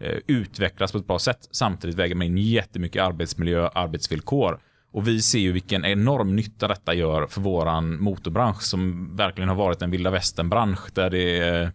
[0.00, 1.48] eh, utvecklas på ett bra sätt.
[1.50, 4.58] Samtidigt väger man in jättemycket arbetsmiljö, arbetsvillkor.
[4.92, 9.56] Och vi ser ju vilken enorm nytta detta gör för våran motorbransch som verkligen har
[9.56, 11.72] varit en vilda västern-bransch där det är,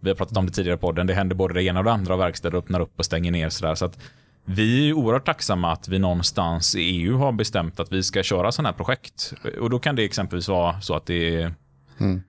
[0.00, 1.92] vi har pratat om det tidigare på podden, det händer både det ena och det
[1.92, 3.74] andra och verkstäder öppnar upp och stänger ner sådär.
[3.74, 3.98] Så att
[4.44, 8.52] vi är oerhört tacksamma att vi någonstans i EU har bestämt att vi ska köra
[8.52, 9.32] sådana här projekt.
[9.60, 11.54] Och då kan det exempelvis vara så att det är
[12.00, 12.22] Mm.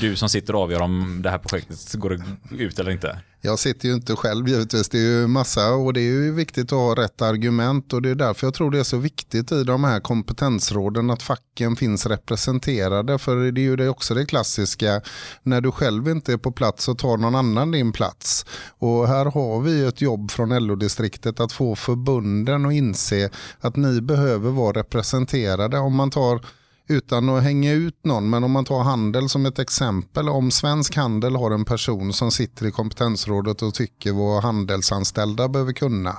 [0.00, 2.20] du som sitter och avgör om det här projektet går
[2.50, 3.18] ut eller inte.
[3.40, 6.72] Jag sitter ju inte själv givetvis, det är ju massa och det är ju viktigt
[6.72, 9.64] att ha rätt argument och det är därför jag tror det är så viktigt i
[9.64, 13.18] de här kompetensråden att facken finns representerade.
[13.18, 15.00] För det är ju det också det klassiska.
[15.42, 18.46] När du själv inte är på plats så tar någon annan din plats.
[18.78, 23.30] Och här har vi ett jobb från LO-distriktet att få förbunden att inse
[23.60, 25.78] att ni behöver vara representerade.
[25.78, 26.40] Om man tar
[26.88, 30.28] utan att hänga ut någon, men om man tar handel som ett exempel.
[30.28, 35.72] Om svensk handel har en person som sitter i kompetensrådet och tycker vad handelsanställda behöver
[35.72, 36.16] kunna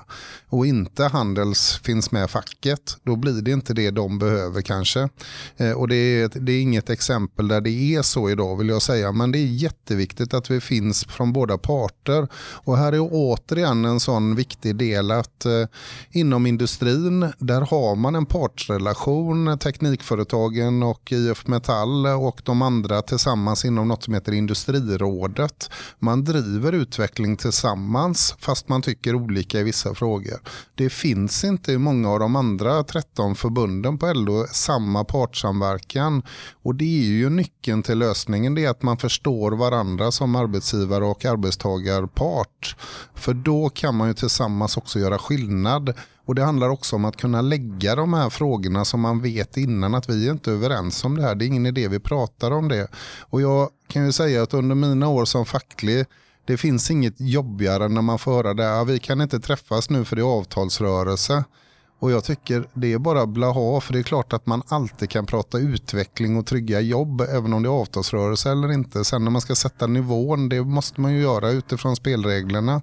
[0.49, 5.09] och inte handels finns med facket, då blir det inte det de behöver kanske.
[5.57, 8.82] Eh, och det är, det är inget exempel där det är så idag vill jag
[8.82, 12.28] säga, men det är jätteviktigt att vi finns från båda parter.
[12.36, 15.65] Och här är återigen en sån viktig del att eh,
[16.11, 23.01] inom industrin, där har man en partsrelation, teknikföretag, Volkswagen och IF Metall och de andra
[23.01, 25.70] tillsammans inom något som heter Industrirådet.
[25.99, 30.39] Man driver utveckling tillsammans fast man tycker olika i vissa frågor.
[30.76, 36.24] Det finns inte i många av de andra 13 förbunden på LO samma partssamverkan
[36.64, 41.05] och det är ju nyckeln till lösningen det är att man förstår varandra som arbetsgivare
[41.05, 42.76] och arbetstagarpart.
[43.16, 45.93] För då kan man ju tillsammans också göra skillnad
[46.30, 49.95] och det handlar också om att kunna lägga de här frågorna som man vet innan
[49.95, 51.36] att vi är inte överens om det här.
[51.36, 52.88] Det är ingen idé vi pratar om det.
[53.19, 56.05] Och jag kan ju säga att under mina år som facklig
[56.45, 58.63] det finns inget jobbigare när man får höra det.
[58.63, 61.43] Ja, vi kan inte träffas nu för det är avtalsrörelse.
[61.99, 65.25] Och jag tycker det är bara blaha för det är klart att man alltid kan
[65.25, 69.05] prata utveckling och trygga jobb även om det är avtalsrörelse eller inte.
[69.05, 72.82] Sen när man ska sätta nivån det måste man ju göra utifrån spelreglerna.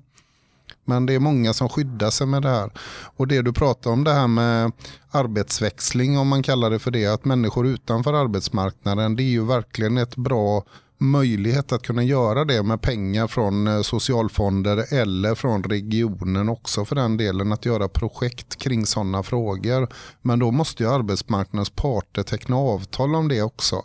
[0.89, 2.71] Men det är många som skyddar sig med det här.
[3.17, 4.73] Och det du pratar om det här med
[5.11, 7.07] arbetsväxling om man kallar det för det.
[7.07, 10.65] Att människor utanför arbetsmarknaden det är ju verkligen ett bra
[10.99, 16.97] möjlighet att kunna göra det med pengar från eh, socialfonder eller från regionen också för
[16.97, 19.89] den delen att göra projekt kring sådana frågor.
[20.23, 23.83] Men då måste ju arbetsmarknadens parter teckna avtal om det också.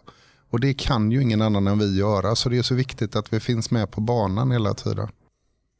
[0.49, 3.33] Och det kan ju ingen annan än vi göra så det är så viktigt att
[3.33, 5.07] vi finns med på banan hela tiden.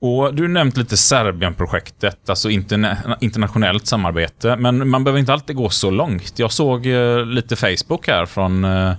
[0.01, 4.55] Och du nämnt lite Serbienprojektet, alltså interna internationellt samarbete.
[4.55, 6.39] Men man behöver inte alltid gå så långt.
[6.39, 8.93] Jag såg eh, lite Facebook här från eh,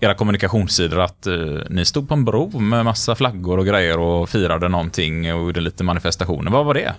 [0.00, 1.34] era kommunikationssidor att eh,
[1.70, 5.60] ni stod på en bro med massa flaggor och grejer och firade någonting och gjorde
[5.60, 6.50] lite manifestationer.
[6.50, 6.94] Vad var det?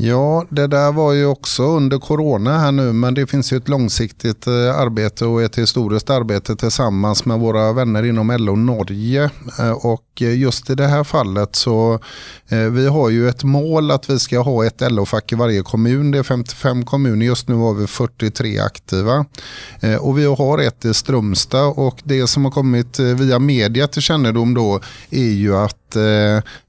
[0.00, 3.68] Ja, det där var ju också under corona här nu, men det finns ju ett
[3.68, 9.30] långsiktigt eh, arbete och ett historiskt arbete tillsammans med våra vänner inom LO Norge.
[9.58, 12.00] Eh, och just i det här fallet så
[12.48, 16.10] eh, vi har ju ett mål att vi ska ha ett LO-fack i varje kommun.
[16.10, 19.24] Det är 55 kommuner, just nu har vi 43 aktiva.
[20.00, 24.54] Och vi har ett i Strömstad och det som har kommit via media till kännedom
[24.54, 24.80] då
[25.10, 25.96] är ju att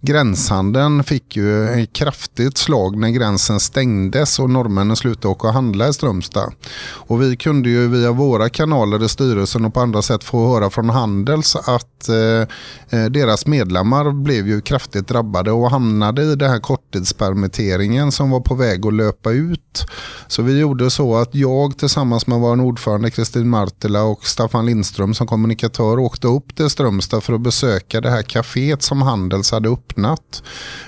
[0.02, 5.88] gränshandeln fick ju ett kraftigt slag när gränsen stängdes och norrmännen slutade åka och handla
[5.88, 6.54] i Strömstad.
[6.82, 10.70] Och vi kunde ju via våra kanaler i styrelsen och på andra sätt få höra
[10.70, 16.50] från Handels att eh, eh, deras medlemmar blev ju kraftigt drabbade och hamnade i den
[16.50, 19.86] här korttidspermitteringen som var på väg att löpa ut.
[20.28, 25.14] Så vi gjorde så att jag tillsammans med vår ordförande Kristin Martila och Staffan Lindström
[25.14, 29.70] som kommunikatör åkte upp till Strömstad för att besöka det här kaféet som Handels hade
[29.70, 30.44] öppnat.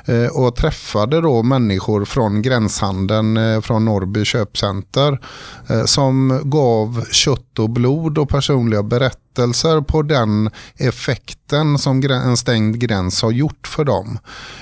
[0.06, 5.20] Eh, och träffade då människor från från gränshandeln eh, från Norrby köpcenter
[5.68, 12.80] eh, som gav kött och blod och personliga berättelser på den effekten som en stängd
[12.80, 14.20] gräns har gjort för dem.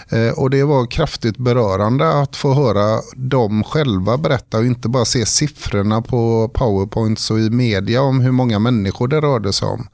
[0.09, 5.05] Eh, och det var kraftigt berörande att få höra dem själva berätta och inte bara
[5.05, 9.87] se siffrorna på powerpoints och i media om hur många människor det rörde sig om.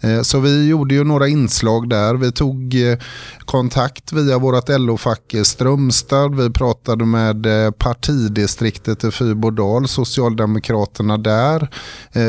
[0.00, 2.14] Eh, så vi gjorde ju några inslag där.
[2.14, 2.98] Vi tog eh,
[3.38, 6.34] kontakt via vårt LO-fack eh, Strömstad.
[6.34, 7.46] Vi pratade med
[7.78, 11.70] partidistriktet i Fyrbodal, Socialdemokraterna där.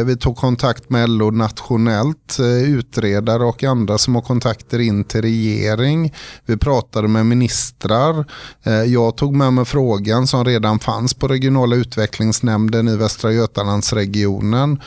[0.06, 6.14] Vi tog kontakt med LO nationellt, utredare och andra som har kontakter in till regering.
[6.46, 8.26] Vi pratade med ministrar.
[8.88, 14.82] Jag tog med mig frågan som redan fanns på regionala utvecklingsnämnden i Västra Götalandsregionen.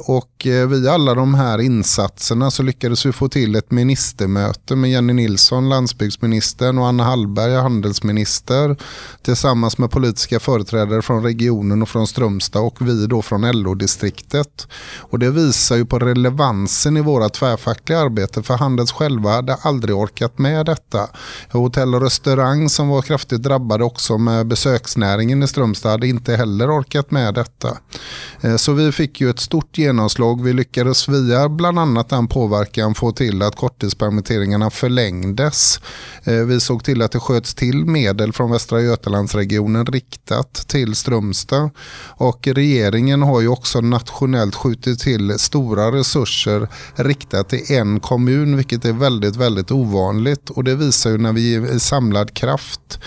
[0.00, 4.90] Och via alla de här insatserna insatserna så lyckades vi få till ett ministermöte med
[4.90, 8.76] Jenny Nilsson, landsbygdsministern och Anna Hallberg, handelsminister
[9.22, 14.68] tillsammans med politiska företrädare från regionen och från Strömstad och vi då från LO-distriktet.
[15.10, 19.96] Och det visar ju på relevansen i våra tvärfackliga arbete för Handels själva hade aldrig
[19.96, 21.08] orkat med detta.
[21.52, 26.80] Hotell och restaurang som var kraftigt drabbade också med besöksnäringen i Strömstad hade inte heller
[26.80, 27.76] orkat med detta.
[28.40, 30.42] Eh, så vi fick ju ett stort genomslag.
[30.42, 35.80] Vi lyckades via bland annat att den påverkan får till att korttidspermitteringarna förlängdes.
[36.24, 41.70] Eh, vi såg till att det sköts till medel från Västra Götalandsregionen riktat till Strömstad.
[42.08, 48.84] Och regeringen har ju också nationellt skjutit till stora resurser riktat till en kommun, vilket
[48.84, 50.50] är väldigt, väldigt ovanligt.
[50.50, 52.98] Och det visar ju när vi i samlad kraft.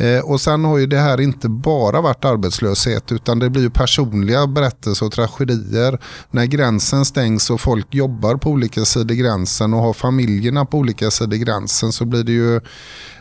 [0.00, 3.70] Eh, Och sen har ju det här inte bara varit arbetslöshet utan det blir ju
[3.70, 5.98] personliga berättelser och tragedier.
[6.30, 11.10] När gränsen stängs och folk jobbar på olika sidor gränsen och har familjerna på olika
[11.10, 12.60] sidor gränsen så blir det ju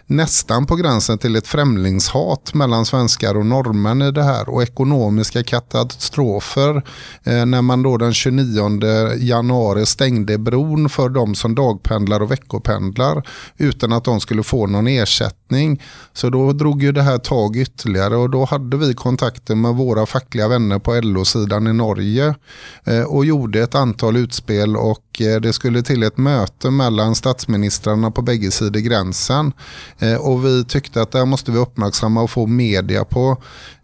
[0.10, 5.44] nästan på gränsen till ett främlingshat mellan svenskar och norrmän i det här och ekonomiska
[5.44, 6.76] katastrofer
[7.24, 13.28] eh, när man då den 29 januari stängde bron för de som dagpendlar och veckopendlar
[13.58, 15.82] utan att de skulle få någon ersättning.
[16.14, 20.06] Så då drog ju det här tag ytterligare och då hade vi kontakter med våra
[20.06, 22.36] fackliga vänner på LO-sidan i Norge
[22.84, 28.22] eh, och gjorde ett antal utspel och det skulle till ett möte mellan statsministrarna på
[28.22, 29.54] bägge sidor gränsen.
[30.00, 33.38] Eh, och vi tyckte att det här måste vi uppmärksamma och få media på.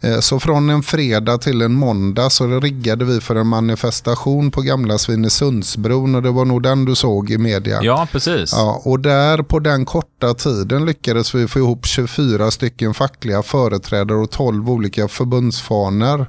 [0.06, 4.62] Eh, Så från en fredag till en måndag så riggade vi för en manifestation på
[4.62, 7.80] gamla Svinesundsbron och det var nog den du såg i media.
[7.84, 8.52] Ja, precis.
[8.54, 14.18] Ja, och där på den korta tiden lyckades vi få ihop 24 stycken fackliga företrädare
[14.18, 16.26] och 12 olika förbundsfaner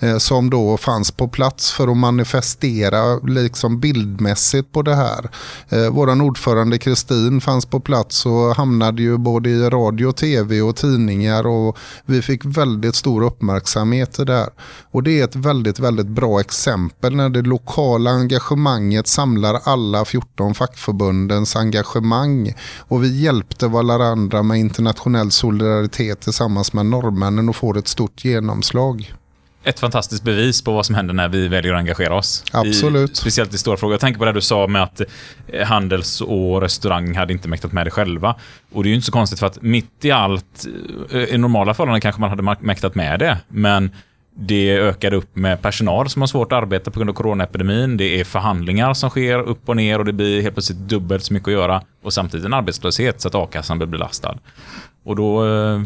[0.00, 5.30] eh, som då fanns på plats för att manifestera liksom bildmässigt på det här.
[5.68, 10.76] Eh, våran ordförande Kristin fanns på plats och hamnade ju både i radio, tv och
[10.76, 14.50] tidningar och vi fick väldigt stor uppmärksamhet i det här.
[14.90, 20.54] Och det är ett väldigt, väldigt bra exempel när det lokala engagemanget samlar alla 14
[20.54, 22.54] fackförbundens engagemang.
[22.78, 29.14] Och vi hjälpte varandra med internationell solidaritet tillsammans med norrmännen och får ett stort genomslag.
[29.64, 32.44] Ett fantastiskt bevis på vad som händer när vi väljer att engagera oss.
[32.52, 33.10] Absolut.
[33.10, 33.94] I, speciellt i stora frågor.
[33.94, 35.00] Jag tänker på det du sa med att
[35.46, 38.34] eh, Handels och restaurang hade inte mäktat med det själva.
[38.72, 40.66] Och det är ju inte så konstigt för att mitt i allt,
[41.12, 43.38] eh, i normala förhållanden kanske man hade mäktat med det.
[43.48, 43.90] Men
[44.36, 47.96] det ökade upp med personal som har svårt att arbeta på grund av coronaepidemin.
[47.96, 51.32] Det är förhandlingar som sker upp och ner och det blir helt plötsligt dubbelt så
[51.34, 51.82] mycket att göra.
[52.02, 54.38] Och samtidigt en arbetslöshet så att a-kassan blir belastad.
[55.04, 55.82] Och då eh,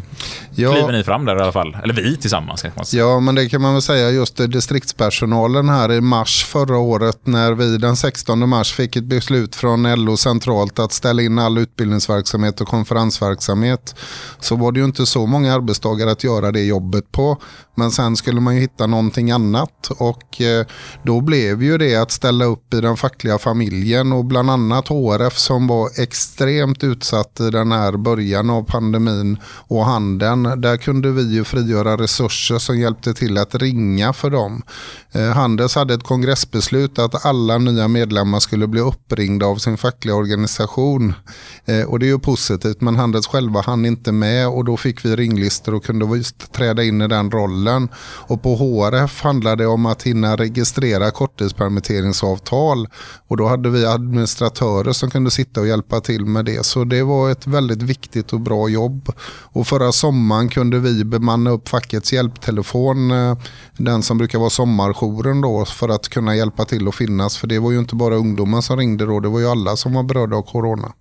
[0.55, 0.73] Ja.
[0.73, 1.77] kliver ni fram där i alla fall.
[1.83, 3.05] Eller vi tillsammans kanske man säger.
[3.05, 7.53] Ja, men det kan man väl säga just distriktspersonalen här i mars förra året när
[7.53, 12.61] vi den 16 mars fick ett beslut från LO centralt att ställa in all utbildningsverksamhet
[12.61, 13.95] och konferensverksamhet
[14.41, 17.37] så var det ju inte så många arbetstagare att göra det jobbet på.
[17.75, 20.67] Men sen skulle man ju hitta någonting annat och eh,
[21.03, 25.39] då blev ju det att ställa upp i den fackliga familjen och bland annat HRF
[25.39, 29.08] som var extremt utsatt i den här början av pandemin
[29.69, 30.43] och handeln.
[30.43, 34.63] Där kunde vi ju frigöra resurser som hjälpte till att ringa för dem.
[35.13, 40.15] Eh, Handels hade ett kongressbeslut att alla nya medlemmar skulle bli uppringda av sin fackliga
[40.15, 41.15] organisation.
[41.65, 45.05] Eh, och det är ju positivt men Handels själva hann inte med och då fick
[45.05, 47.89] vi ringlistor och kunde träda in i den rollen.
[47.99, 52.89] Och på HRF handlade det om att hinna registrera korttidspermitteringsavtal
[53.29, 56.67] och då hade vi administratörer som kunde sitta och hjälpa till med det.
[56.67, 58.98] Så det var ett väldigt viktigt och bra jobb.
[59.53, 63.39] Och förra sommaren kunde vi bemanna upp fackets hjälptelefon, eh,
[63.77, 67.37] den som brukar vara sommarjouren då, för att kunna hjälpa till att finnas.
[67.39, 69.95] För det var ju inte bara ungdomar som ringde då, det var ju alla som
[69.95, 70.93] var berörda av corona.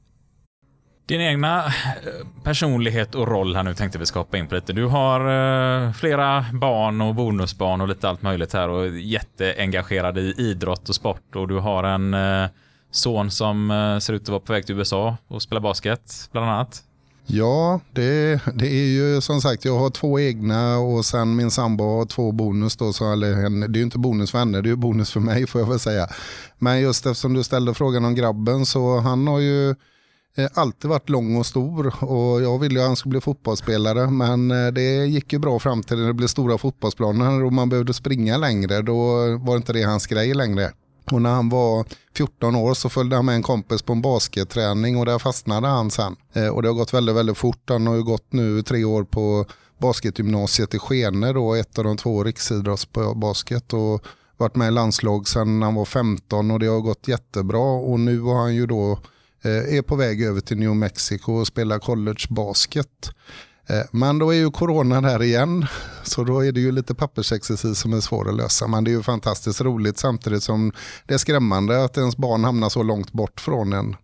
[1.05, 1.71] Din egna eh,
[2.43, 4.73] personlighet och roll här nu tänkte vi skapa in på lite.
[4.73, 10.17] Du har eh, flera barn och bonusbarn och lite allt möjligt här och är jätteengagerad
[10.17, 12.15] i idrott och sport och du har en
[12.91, 13.69] son som
[14.01, 16.83] ser ut att vara på väg till USA och spela basket bland annat.
[17.29, 21.83] Ja, det, det är ju som sagt, jag har två egna och sen min sambo
[21.83, 22.93] har två bonus då.
[22.93, 25.47] Så, eller, det är ju inte bonus för henne, det är ju bonus för mig
[25.47, 26.07] får jag väl säga.
[26.59, 29.69] Men just eftersom du ställde frågan om grabben så han har ju
[30.37, 34.09] eh, alltid varit lång och stor och jag ville ju att han skulle bli fotbollsspelare
[34.09, 37.69] men eh, det gick ju bra fram till när det blev stora fotbollsplaner och man
[37.69, 38.81] behövde springa längre.
[38.81, 38.97] Då
[39.37, 40.71] var inte det hans grej längre.
[41.11, 41.85] Och när han var
[42.17, 45.91] 14 år så följde han med en kompis på en basketträning och där fastnade han
[45.91, 46.15] sen.
[46.33, 47.69] Eh, och det har gått väldigt, väldigt fort.
[47.69, 49.45] Han har ju gått nu tre år på
[49.77, 54.05] basketgymnasiet i Skene då, ett av de två riksidrottsbasket och
[54.37, 58.21] varit med i landslag sedan han var 15 och det har gått jättebra och nu
[58.21, 58.99] har han ju då
[59.43, 63.09] eh, är på väg över till New Mexico och spelar college basket.
[63.69, 65.65] Eh, men då är ju corona där igen,
[66.03, 68.67] så då är det ju lite pappersexercis som är svår att lösa.
[68.67, 70.71] Men det är ju fantastiskt roligt samtidigt som
[71.05, 73.95] det är skrämmande att ens barn hamnar så långt bort från en.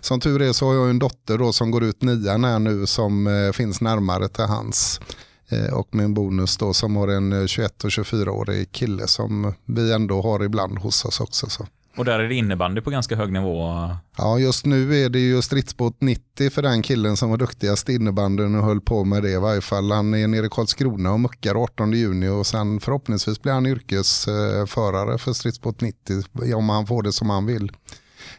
[0.00, 2.86] Som tur är så har jag en dotter då som går ut nian här nu
[2.86, 5.00] som eh, finns närmare till hans.
[5.48, 10.22] Eh, och min bonus då som har en 21 och 24-årig kille som vi ändå
[10.22, 11.50] har ibland hos oss också.
[11.50, 11.66] Så.
[11.96, 13.88] Och där är det innebandy på ganska hög nivå.
[14.16, 17.94] Ja, just nu är det ju stridsbåt 90 för den killen som var duktigast i
[17.94, 19.92] innebandyn och höll på med det i varje fall.
[19.92, 25.18] Han är nere i Karlskrona och muckar 18 juni och sen förhoppningsvis blir han yrkesförare
[25.18, 27.72] för stridsbåt 90 om han får det som han vill.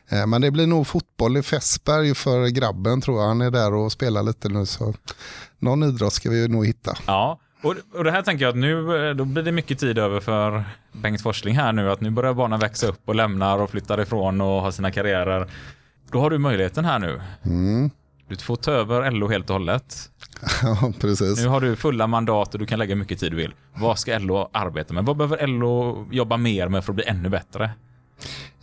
[0.09, 3.27] Eh, Men det blir nog fotboll i Fässberg för grabben tror jag.
[3.27, 4.93] Han är där och spelar lite nu så
[5.59, 6.97] någon idrott ska vi nog hitta.
[7.07, 9.97] Ja, och, och det här tänker jag att nu eh, då blir det mycket tid
[9.97, 11.91] över för Bengt Forsling här nu.
[11.91, 15.47] Att nu börjar barnen växa upp och lämnar och flyttar ifrån och har sina karriärer.
[16.11, 17.21] Då har du möjligheten här nu.
[17.45, 17.89] Mm.
[18.27, 20.09] Du får ta över LO helt och hållet.
[20.63, 21.39] Ja, precis.
[21.39, 23.53] Nu har du fulla mandat och du kan lägga mycket tid du vill.
[23.73, 25.05] Vad ska LO arbeta med?
[25.05, 27.71] Vad behöver LO jobba mer med för att bli ännu bättre?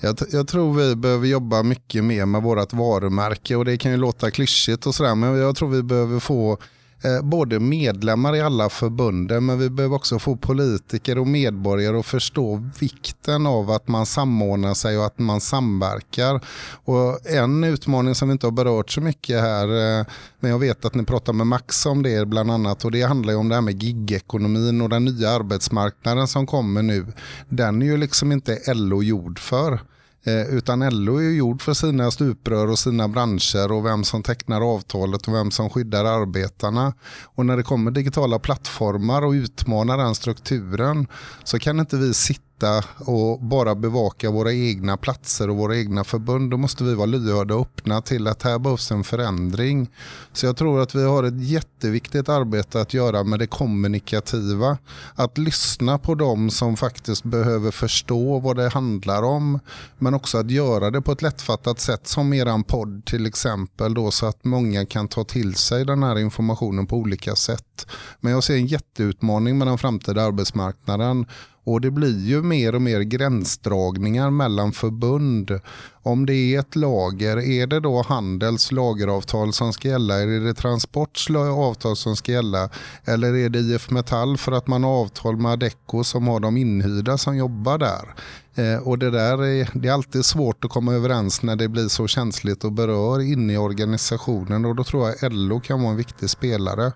[0.01, 3.96] Jag, jag tror vi behöver jobba mycket mer med vårt varumärke och det kan ju
[3.96, 6.59] låta klyschigt och sådär men jag tror vi behöver få
[7.03, 12.07] Eh, både medlemmar i alla förbunden men vi behöver också få politiker och medborgare att
[12.07, 16.40] förstå vikten av att man samordnar sig och att man samverkar.
[16.84, 20.07] Och en utmaning som vi inte har berört så mycket här eh,
[20.40, 23.32] men jag vet att ni pratar med Max om det bland annat och det handlar
[23.32, 27.07] ju om det här med gigekonomin och den nya arbetsmarknaden som kommer nu.
[27.48, 29.80] Den är ju liksom inte LO gjord för.
[30.24, 34.22] Eh, utan LO är ju gjord för sina stuprör och sina branscher och vem som
[34.22, 36.92] tecknar avtalet och vem som skyddar arbetarna.
[37.22, 41.06] Och när det kommer digitala plattformar och utmanar den strukturen
[41.44, 42.49] så kan inte vi sitta
[42.98, 46.50] och bara bevaka våra egna platser och våra egna förbund.
[46.50, 49.90] Då måste vi vara lyhörda och öppna till att här behövs en förändring.
[50.32, 54.78] Så jag tror att vi har ett jätteviktigt arbete att göra med det kommunikativa.
[55.14, 59.61] Att lyssna på dem som faktiskt behöver förstå vad det handlar om.
[59.98, 63.94] Men också att göra det på ett lättfattat sätt som eran podd till exempel.
[63.94, 67.86] Då, så att många kan ta till sig den här informationen på olika sätt.
[68.20, 71.26] Men jag ser en jätteutmaning med den framtida arbetsmarknaden.
[71.64, 75.61] Och det blir ju mer och mer gränsdragningar mellan förbund.
[76.02, 80.20] Om det är ett lager, är det då Handels lageravtal som ska gälla?
[80.20, 82.68] Är det Transports avtal som ska gälla?
[83.04, 86.56] Eller är det IF Metall för att man har avtal med Adecco som har de
[86.56, 88.14] inhyrda som jobbar där?
[88.54, 91.88] Eh, och det där är, det är alltid svårt att komma överens när det blir
[91.88, 95.96] så känsligt och berör inne i organisationen och då tror jag LO kan vara en
[95.96, 96.92] viktig spelare.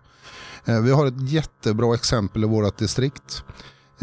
[0.64, 3.44] Eh, vi har ett jättebra exempel i vårt distrikt.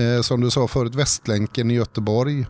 [0.02, 2.45] Eh, Som du sa förut, Västlänken i Göteborg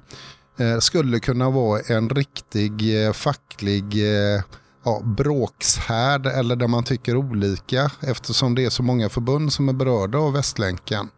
[0.60, 4.42] eh, skulle kunna vara en riktig eh, facklig eh,
[4.86, 9.74] ja, bråkshärd eller där man tycker olika eftersom det är så många förbund som är
[9.74, 11.10] berörda av Västlänken.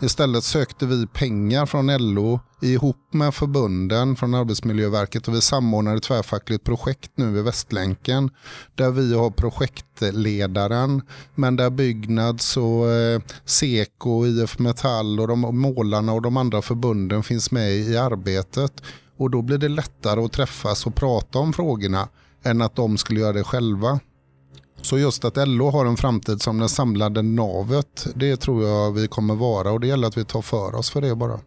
[0.00, 6.02] Istället sökte vi pengar från LO ihop med förbunden från Arbetsmiljöverket och vi samordnade ett
[6.02, 8.30] tvärfackligt projekt nu i Västlänken
[8.74, 11.02] där vi har projektledaren
[11.34, 17.22] men där Byggnads och eh, Seko, IF Metall och de målarna och de andra förbunden
[17.22, 18.82] finns med i arbetet
[19.16, 22.08] och då blir det lättare att träffas och prata om frågorna
[22.42, 24.00] än att de skulle göra det själva.
[24.86, 29.08] Så just att LO har en framtid som det samlade navet, det tror jag vi
[29.08, 31.40] kommer vara och det gäller att vi tar för oss för det bara.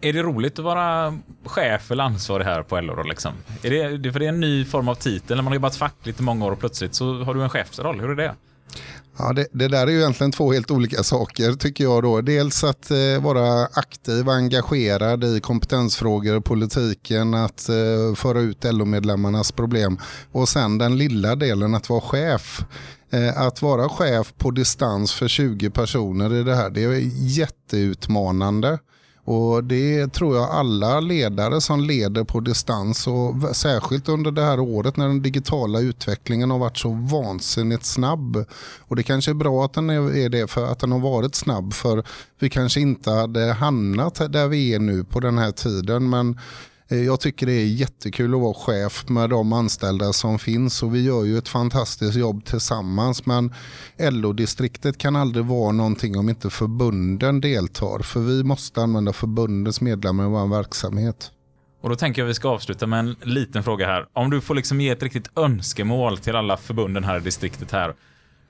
[0.00, 3.32] Är det roligt att vara chef eller ansvarig här på LO då liksom?
[3.62, 5.76] Är det, det, för det är en ny form av titel, när man har jobbat
[5.76, 8.00] fackligt i många år och plötsligt så har du en chefsroll.
[8.00, 8.34] Hur är det?
[9.18, 12.20] Ja, det, det där är ju egentligen två helt olika saker tycker jag då.
[12.20, 18.64] Dels att eh, vara aktiv och engagerad i kompetensfrågor och politiken, att eh, föra ut
[18.64, 19.98] LO-medlemmarnas problem
[20.32, 22.64] och sen den lilla delen att vara chef.
[23.10, 28.78] Eh, att vara chef på distans för 20 personer i det här, det är jätteutmanande.
[29.24, 34.60] Och det tror jag alla ledare som leder på distans och särskilt under det här
[34.60, 38.44] året när den digitala utvecklingen har varit så vansinnigt snabb.
[38.80, 41.74] Och det kanske är bra att den är det för att den har varit snabb
[41.74, 42.04] för
[42.38, 46.38] vi kanske inte hade hamnat där vi är nu på den här tiden men
[46.88, 50.94] Eh, jag tycker det är jättekul att vara chef med de anställda som finns och
[50.94, 53.54] vi gör ju ett fantastiskt jobb tillsammans men
[53.98, 60.24] LO-distriktet kan aldrig vara någonting om inte förbunden deltar för vi måste använda förbundens medlemmar
[60.24, 61.30] i vår verksamhet.
[61.80, 64.06] Och då tänker jag vi ska avsluta med en liten fråga här.
[64.12, 67.94] Om du får liksom ge ett riktigt önskemål till alla förbunden här i distriktet här.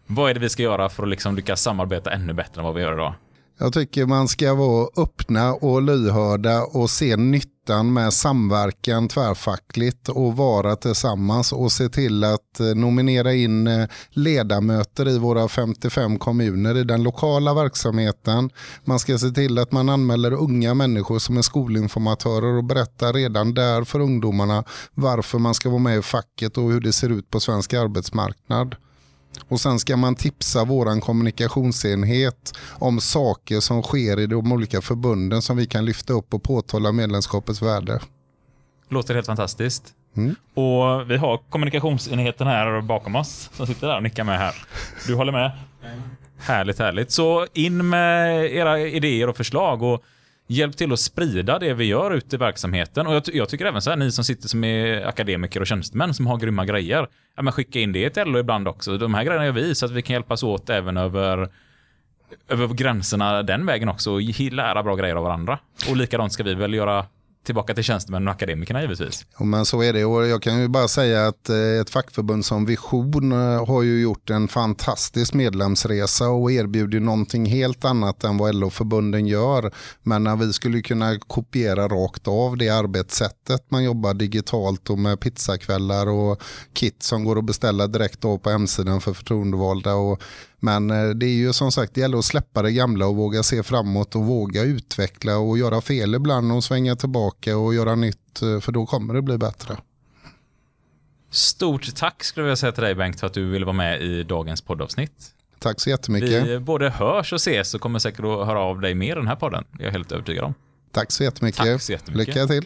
[0.06, 2.74] Vad är det vi ska göra för att liksom lyckas samarbeta ännu bättre än vad
[2.74, 3.14] vi gör idag?
[3.58, 10.36] Jag tycker man ska vara öppna och lyhörda och se nyttan med samverkan tvärfackligt och
[10.36, 16.76] vara tillsammans och se till att eh, nominera in eh, ledamöter i våra 55 kommuner
[16.76, 18.50] i den lokala verksamheten.
[18.84, 23.54] Man ska se till att man anmäler unga människor som är skolinformatörer och berättar redan
[23.54, 27.30] där för ungdomarna varför man ska vara med i facket och hur det ser ut
[27.30, 28.76] på svensk arbetsmarknad.
[29.48, 35.42] Och sen ska man tipsa våran kommunikationsenhet om saker som sker i de olika förbunden
[35.42, 38.00] som vi kan lyfta upp och påtala medlemskapets värde.
[38.88, 39.84] Låter helt fantastiskt.
[40.16, 40.34] Mm.
[40.54, 44.54] Och vi har kommunikationsenheten här bakom oss som sitter där och nickar med här.
[45.06, 45.50] Du håller med?
[46.38, 47.10] Härligt, härligt.
[47.10, 50.02] Så in med era idéer och förslag och
[50.46, 53.06] hjälp till att sprida det vi gör ute i verksamheten.
[53.06, 55.66] Och jag, ty- jag tycker även så här, ni som sitter som är akademiker och
[55.66, 58.98] tjänstemän som har grymma grejer, ja, men skicka in det till LO ibland också.
[58.98, 61.48] De här grejerna gör vi så att vi kan hjälpas åt även över
[62.48, 64.20] över gränserna den vägen också och
[64.52, 65.58] lära bra grejer av varandra.
[65.90, 67.06] Och likadant ska vi väl göra
[67.44, 69.26] tillbaka till tjänstemännen och akademikerna givetvis.
[69.38, 72.44] Ja, men så är det och jag kan ju bara säga att eh, ett fackförbund
[72.44, 78.38] som Vision eh, har ju gjort en fantastisk medlemsresa och erbjuder någonting helt annat än
[78.38, 79.72] vad LO-förbunden gör.
[80.02, 85.20] Men när vi skulle kunna kopiera rakt av det arbetssättet man jobbar digitalt och med
[85.20, 89.94] pizzakvällar och kit som går att beställa direkt på hemsidan för förtroendevalda.
[89.94, 90.22] Och,
[90.62, 93.42] men eh, det är ju som sagt, det gäller att släppa det gamla och våga
[93.42, 98.42] se framåt och våga utveckla och göra fel ibland och svänga tillbaka och göra nytt
[98.42, 99.76] eh, för då kommer det bli bättre.
[101.30, 104.22] Stort tack skulle jag säga till dig Bengt för att du ville vara med i
[104.22, 105.34] dagens poddavsnitt.
[105.58, 106.46] Tack så jättemycket.
[106.46, 109.28] Vi både hörs och ses och kommer säkert att höra av dig mer i den
[109.28, 109.64] här podden.
[109.72, 110.54] Det är jag helt övertygad om.
[110.92, 111.64] Tack så jättemycket.
[111.64, 112.34] Tack så jättemycket.
[112.34, 112.64] Lycka till.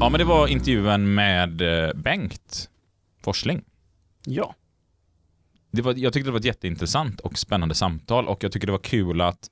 [0.00, 2.68] Ja, men det var intervjun med eh, Bengt
[3.22, 3.64] Forsling.
[4.24, 4.54] Ja.
[5.70, 8.72] Det var, jag tyckte det var ett jätteintressant och spännande samtal och jag tycker det
[8.72, 9.50] var kul att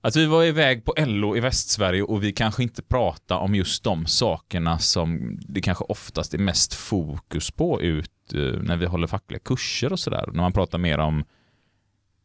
[0.00, 3.84] att vi var iväg på LO i Västsverige och vi kanske inte pratade om just
[3.84, 9.06] de sakerna som det kanske oftast är mest fokus på ut eh, när vi håller
[9.06, 10.24] fackliga kurser och sådär.
[10.26, 11.24] När man pratar mer om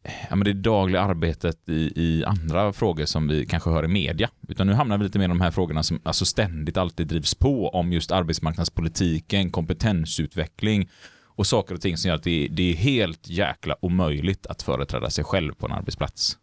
[0.02, 4.30] ja, men det dagliga arbetet i, i andra frågor som vi kanske hör i media.
[4.48, 7.34] Utan nu hamnar vi lite mer i de här frågorna som alltså ständigt alltid drivs
[7.34, 10.88] på om just arbetsmarknadspolitiken, kompetensutveckling
[11.40, 15.10] och saker och ting som gör att det, det är helt jäkla omöjligt att företräda
[15.10, 16.38] sig själv på en arbetsplats.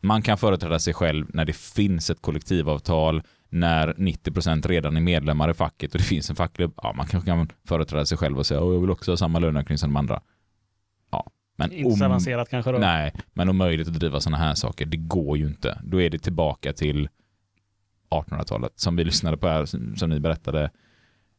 [0.00, 5.50] Man kan företräda sig själv när det finns ett kollektivavtal, när 90% redan är medlemmar
[5.50, 6.72] i facket och det finns en fackklubb.
[6.76, 9.38] Ja, man kanske kan företräda sig själv och säga att jag vill också ha samma
[9.38, 10.20] löneökning som de andra.
[11.10, 12.78] Ja, men Inte så avancerat kanske då.
[12.78, 15.80] Nej, men omöjligt att driva sådana här saker, det går ju inte.
[15.84, 17.08] Då är det tillbaka till
[18.10, 20.70] 1800-talet, som vi lyssnade på här, som som ni berättade,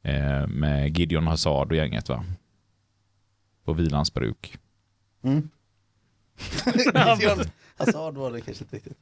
[0.02, 2.24] eh, med Gideon Hazard och gänget va?
[3.68, 4.58] På Vilans bruk.
[5.24, 5.50] Mm.
[7.78, 8.98] Hazard var det kanske inte riktigt.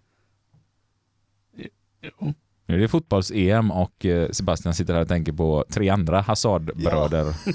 [2.01, 2.33] Jo.
[2.65, 7.33] Nu är det fotbolls-EM och eh, Sebastian sitter här och tänker på tre andra Hazard-bröder.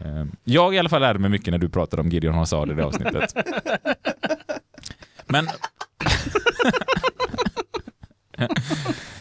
[0.00, 2.74] Eh, Jag i alla fall lärde mig mycket när du pratade om Gideon Hazard i
[2.74, 3.34] det avsnittet.
[5.26, 5.48] Men...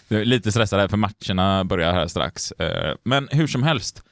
[0.08, 2.52] Jag är lite stressad här för matcherna börjar här strax.
[2.52, 4.04] Eh, Men hur som helst.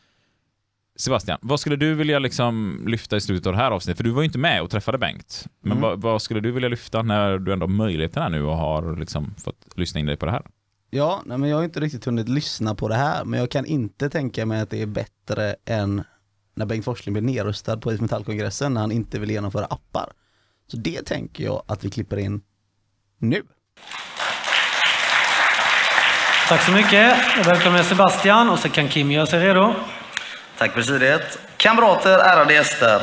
[0.96, 3.98] Sebastian, vad skulle du vilja liksom lyfta i slutet av det här avsnittet?
[3.98, 5.46] För du var ju inte med och träffade Bengt.
[5.62, 5.82] Men Mm.
[5.82, 8.96] vad, vad skulle du vilja lyfta när du ändå har möjligheten här nu och har
[8.96, 10.42] liksom fått lyssna in dig på det här?
[10.90, 13.66] Ja, nej, men jag har inte riktigt hunnit lyssna på det här, men jag kan
[13.66, 16.04] inte tänka mig att det är bättre än
[16.56, 20.10] när Bengt Forsling blev nedröstad på IF Metall-kongressen när han inte vill genomföra appar.
[20.68, 22.42] Så det tänker jag att vi klipper in
[23.18, 23.42] nu.
[26.50, 27.18] Tack så mycket.
[27.38, 29.74] Jag välkomnar Sebastian och så kan Kim göra sig redo.
[30.58, 31.40] Tack presidiet.
[31.58, 33.02] Kamrater, ärade gäster.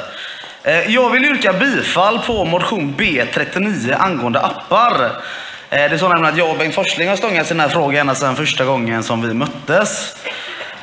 [0.63, 5.05] Eh, jag vill yrka bifall på motion B39 angående appar.
[5.05, 5.11] Eh,
[5.71, 8.01] det är så nämligen att jag och Bengt Forsling har stångats i den här frågan
[8.01, 10.17] ända sedan första gången som vi möttes.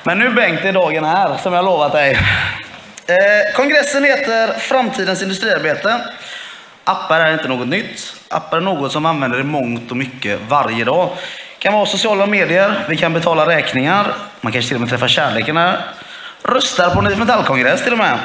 [0.04, 2.12] Men nu Bengt är dagen här, som jag lovat dig.
[3.08, 6.02] Eh, kongressen heter Framtidens industriarbete.
[6.84, 8.14] Appar är inte något nytt.
[8.30, 11.10] Appar är något som vi använder i mångt och mycket varje dag.
[11.58, 15.08] Det kan vara sociala medier, vi kan betala räkningar, man kanske till och med träffar
[15.08, 15.82] kärleken här.
[16.50, 18.20] Röstar på en IF Metall-kongress till och med.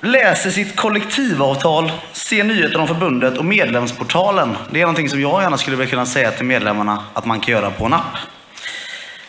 [0.00, 4.56] Läser sitt kollektivavtal, ser nyheter om förbundet och medlemsportalen.
[4.70, 7.52] Det är någonting som jag gärna skulle vilja kunna säga till medlemmarna att man kan
[7.52, 8.16] göra på en app.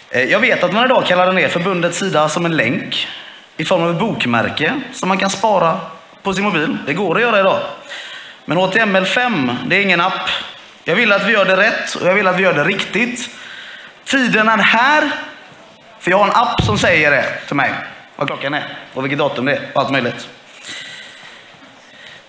[0.10, 3.08] Eh, jag vet att man idag kallar ner förbundets sida som en länk
[3.58, 5.80] i form av ett bokmärke som man kan spara
[6.24, 6.78] på sin mobil.
[6.86, 7.60] Det går att göra idag.
[8.46, 10.30] Men HTML5, det är ingen app.
[10.84, 13.30] Jag vill att vi gör det rätt och jag vill att vi gör det riktigt.
[14.06, 15.12] Tiden är här,
[16.00, 17.72] för jag har en app som säger det till mig.
[18.16, 20.28] Vad klockan är och vilket datum det är och allt möjligt.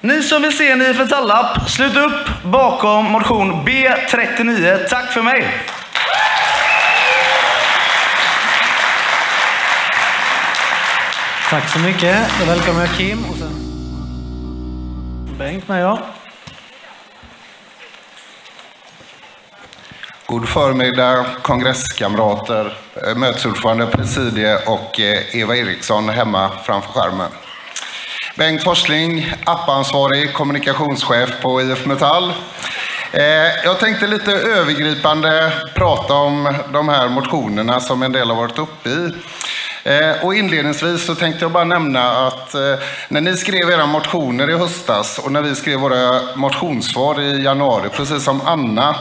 [0.01, 4.89] Ni som vill se en IF Metall-app, slut upp bakom motion B39.
[4.89, 5.47] Tack för mig!
[11.51, 12.19] Tack så mycket.
[12.41, 13.25] Då välkomnar jag Kim.
[13.25, 13.51] Och sen...
[15.39, 15.99] Bengt med ja.
[20.31, 27.31] God förmiddag kongresskamrater, eh, mötesordförande, presidie och eh, Eva Eriksson hemma framför skärmen.
[28.37, 32.33] Bengt Forsling, appansvarig kommunikationschef på IF Metall.
[33.13, 33.25] Eh,
[33.65, 38.89] jag tänkte lite övergripande prata om de här motionerna som en del har varit uppe
[38.89, 39.13] i.
[39.85, 42.75] Eh, och inledningsvis så tänkte jag bara nämna att eh,
[43.09, 47.89] när ni skrev era motioner i höstas och när vi skrev våra motionssvar i januari,
[47.89, 48.97] precis som Anna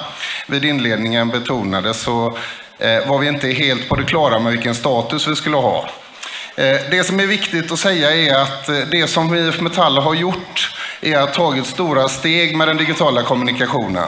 [0.47, 2.38] vid inledningen betonade, så
[2.80, 5.89] eh, var vi inte helt på det klara med vilken status vi skulle ha.
[6.91, 11.18] Det som är viktigt att säga är att det som IF Metall har gjort är
[11.18, 14.07] att tagit stora steg med den digitala kommunikationen.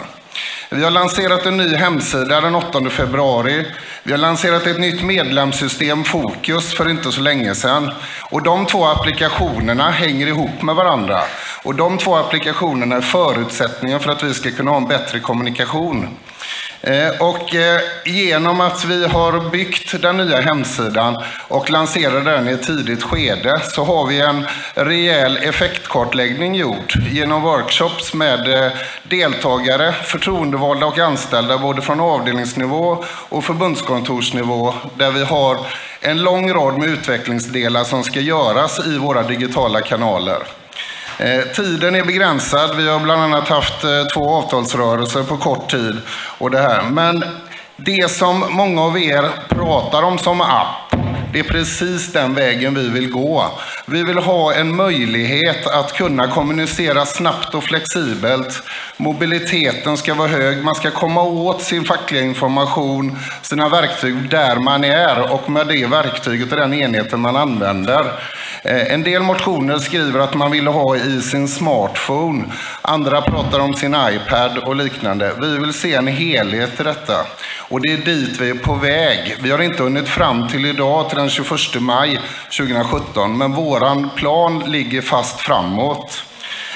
[0.73, 3.65] Vi har lanserat en ny hemsida den 8 februari.
[4.03, 7.91] Vi har lanserat ett nytt medlemssystem, Fokus, för inte så länge sedan.
[8.30, 11.22] Och de två applikationerna hänger ihop med varandra.
[11.64, 16.07] Och de två applikationerna är förutsättningen för att vi ska kunna ha en bättre kommunikation.
[16.84, 21.18] Eh, och eh, genom att vi har byggt den nya hemsidan
[21.48, 27.41] och lanserar den i ett tidigt skede så har vi en rejäl effektkartläggning gjord genom
[27.41, 28.72] workshops med eh,
[29.03, 35.57] deltagare, förtroendevalda och anställda både från avdelningsnivå och förbundskontorsnivå där vi har
[35.99, 40.44] en lång rad med utvecklingsdelar som ska göras i våra digitala kanaler.
[41.17, 42.75] Eh, tiden är begränsad.
[42.77, 45.97] Vi har bland annat haft eh, två avtalsrörelser på kort tid.
[46.38, 46.81] Och det här.
[46.81, 47.23] Men
[47.75, 50.95] det som många av er pratar om som app,
[51.33, 53.45] det är precis den vägen vi vill gå.
[53.85, 58.63] Vi vill ha en möjlighet att kunna kommunicera snabbt och flexibelt.
[58.97, 60.63] Mobiliteten ska vara hög.
[60.63, 65.85] Man ska komma åt sin fackliga information, sina verktyg där man är och med det
[65.85, 68.11] verktyget och den enheten man använder.
[68.63, 72.43] Eh, en del motioner skriver att man vill ha i sin smartphone.
[72.81, 75.33] Andra pratar om sin iPad och liknande.
[75.41, 77.25] Vi vill se en helhet i detta.
[77.69, 79.35] Och det är dit vi är på väg.
[79.41, 82.19] Vi har inte hunnit fram till idag, till den 21 maj
[82.57, 86.23] 2017, men våran plan ligger fast framåt.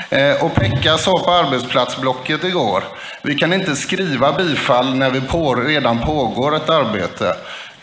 [0.09, 2.83] Eh, och Pekka sa på arbetsplatsblocket igår,
[3.21, 7.35] vi kan inte skriva bifall när vi på, redan pågår ett arbete.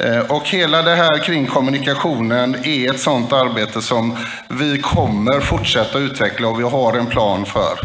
[0.03, 4.17] Eh, och hela det här kring kommunikationen är ett sådant arbete som
[4.49, 7.79] vi kommer fortsätta utveckla och vi har en plan för.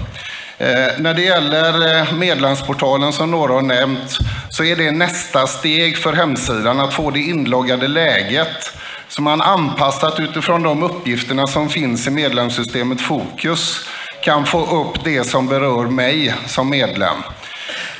[0.58, 4.18] Eh, när det gäller eh, medlemsportalen som några har nämnt
[4.50, 8.74] så är det nästa steg för hemsidan att få det inloggade läget
[9.08, 13.88] som man anpassat utifrån de uppgifterna som finns i medlemssystemet Fokus
[14.22, 17.18] kan få upp det som berör mig som medlem.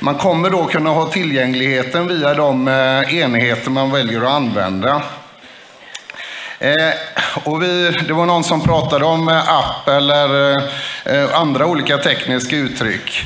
[0.00, 5.02] Man kommer då kunna ha tillgängligheten via de eh, enheter man väljer att använda.
[6.58, 6.92] Eh,
[7.44, 10.56] och vi, det var någon som pratade om eh, app eller eh,
[11.04, 13.24] eh, andra olika tekniska uttryck.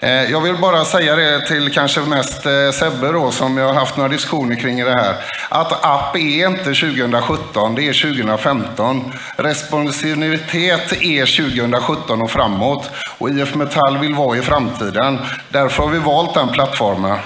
[0.00, 3.74] Eh, jag vill bara säga det till kanske mest eh, Sebbe då, som jag har
[3.74, 5.14] haft några diskussioner kring i det här.
[5.48, 9.12] Att app är inte 2017, det är 2015.
[9.36, 12.90] Responsivitet är 2017 och framåt.
[13.18, 15.18] Och IF Metall vill vara i framtiden.
[15.48, 17.18] Därför har vi valt den plattformen.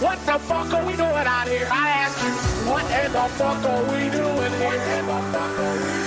[0.00, 0.82] What the fuck are
[3.92, 4.52] we doing?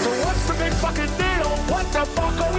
[0.04, 1.50] So what's the big fucking deal?
[1.70, 2.57] What the fuck are we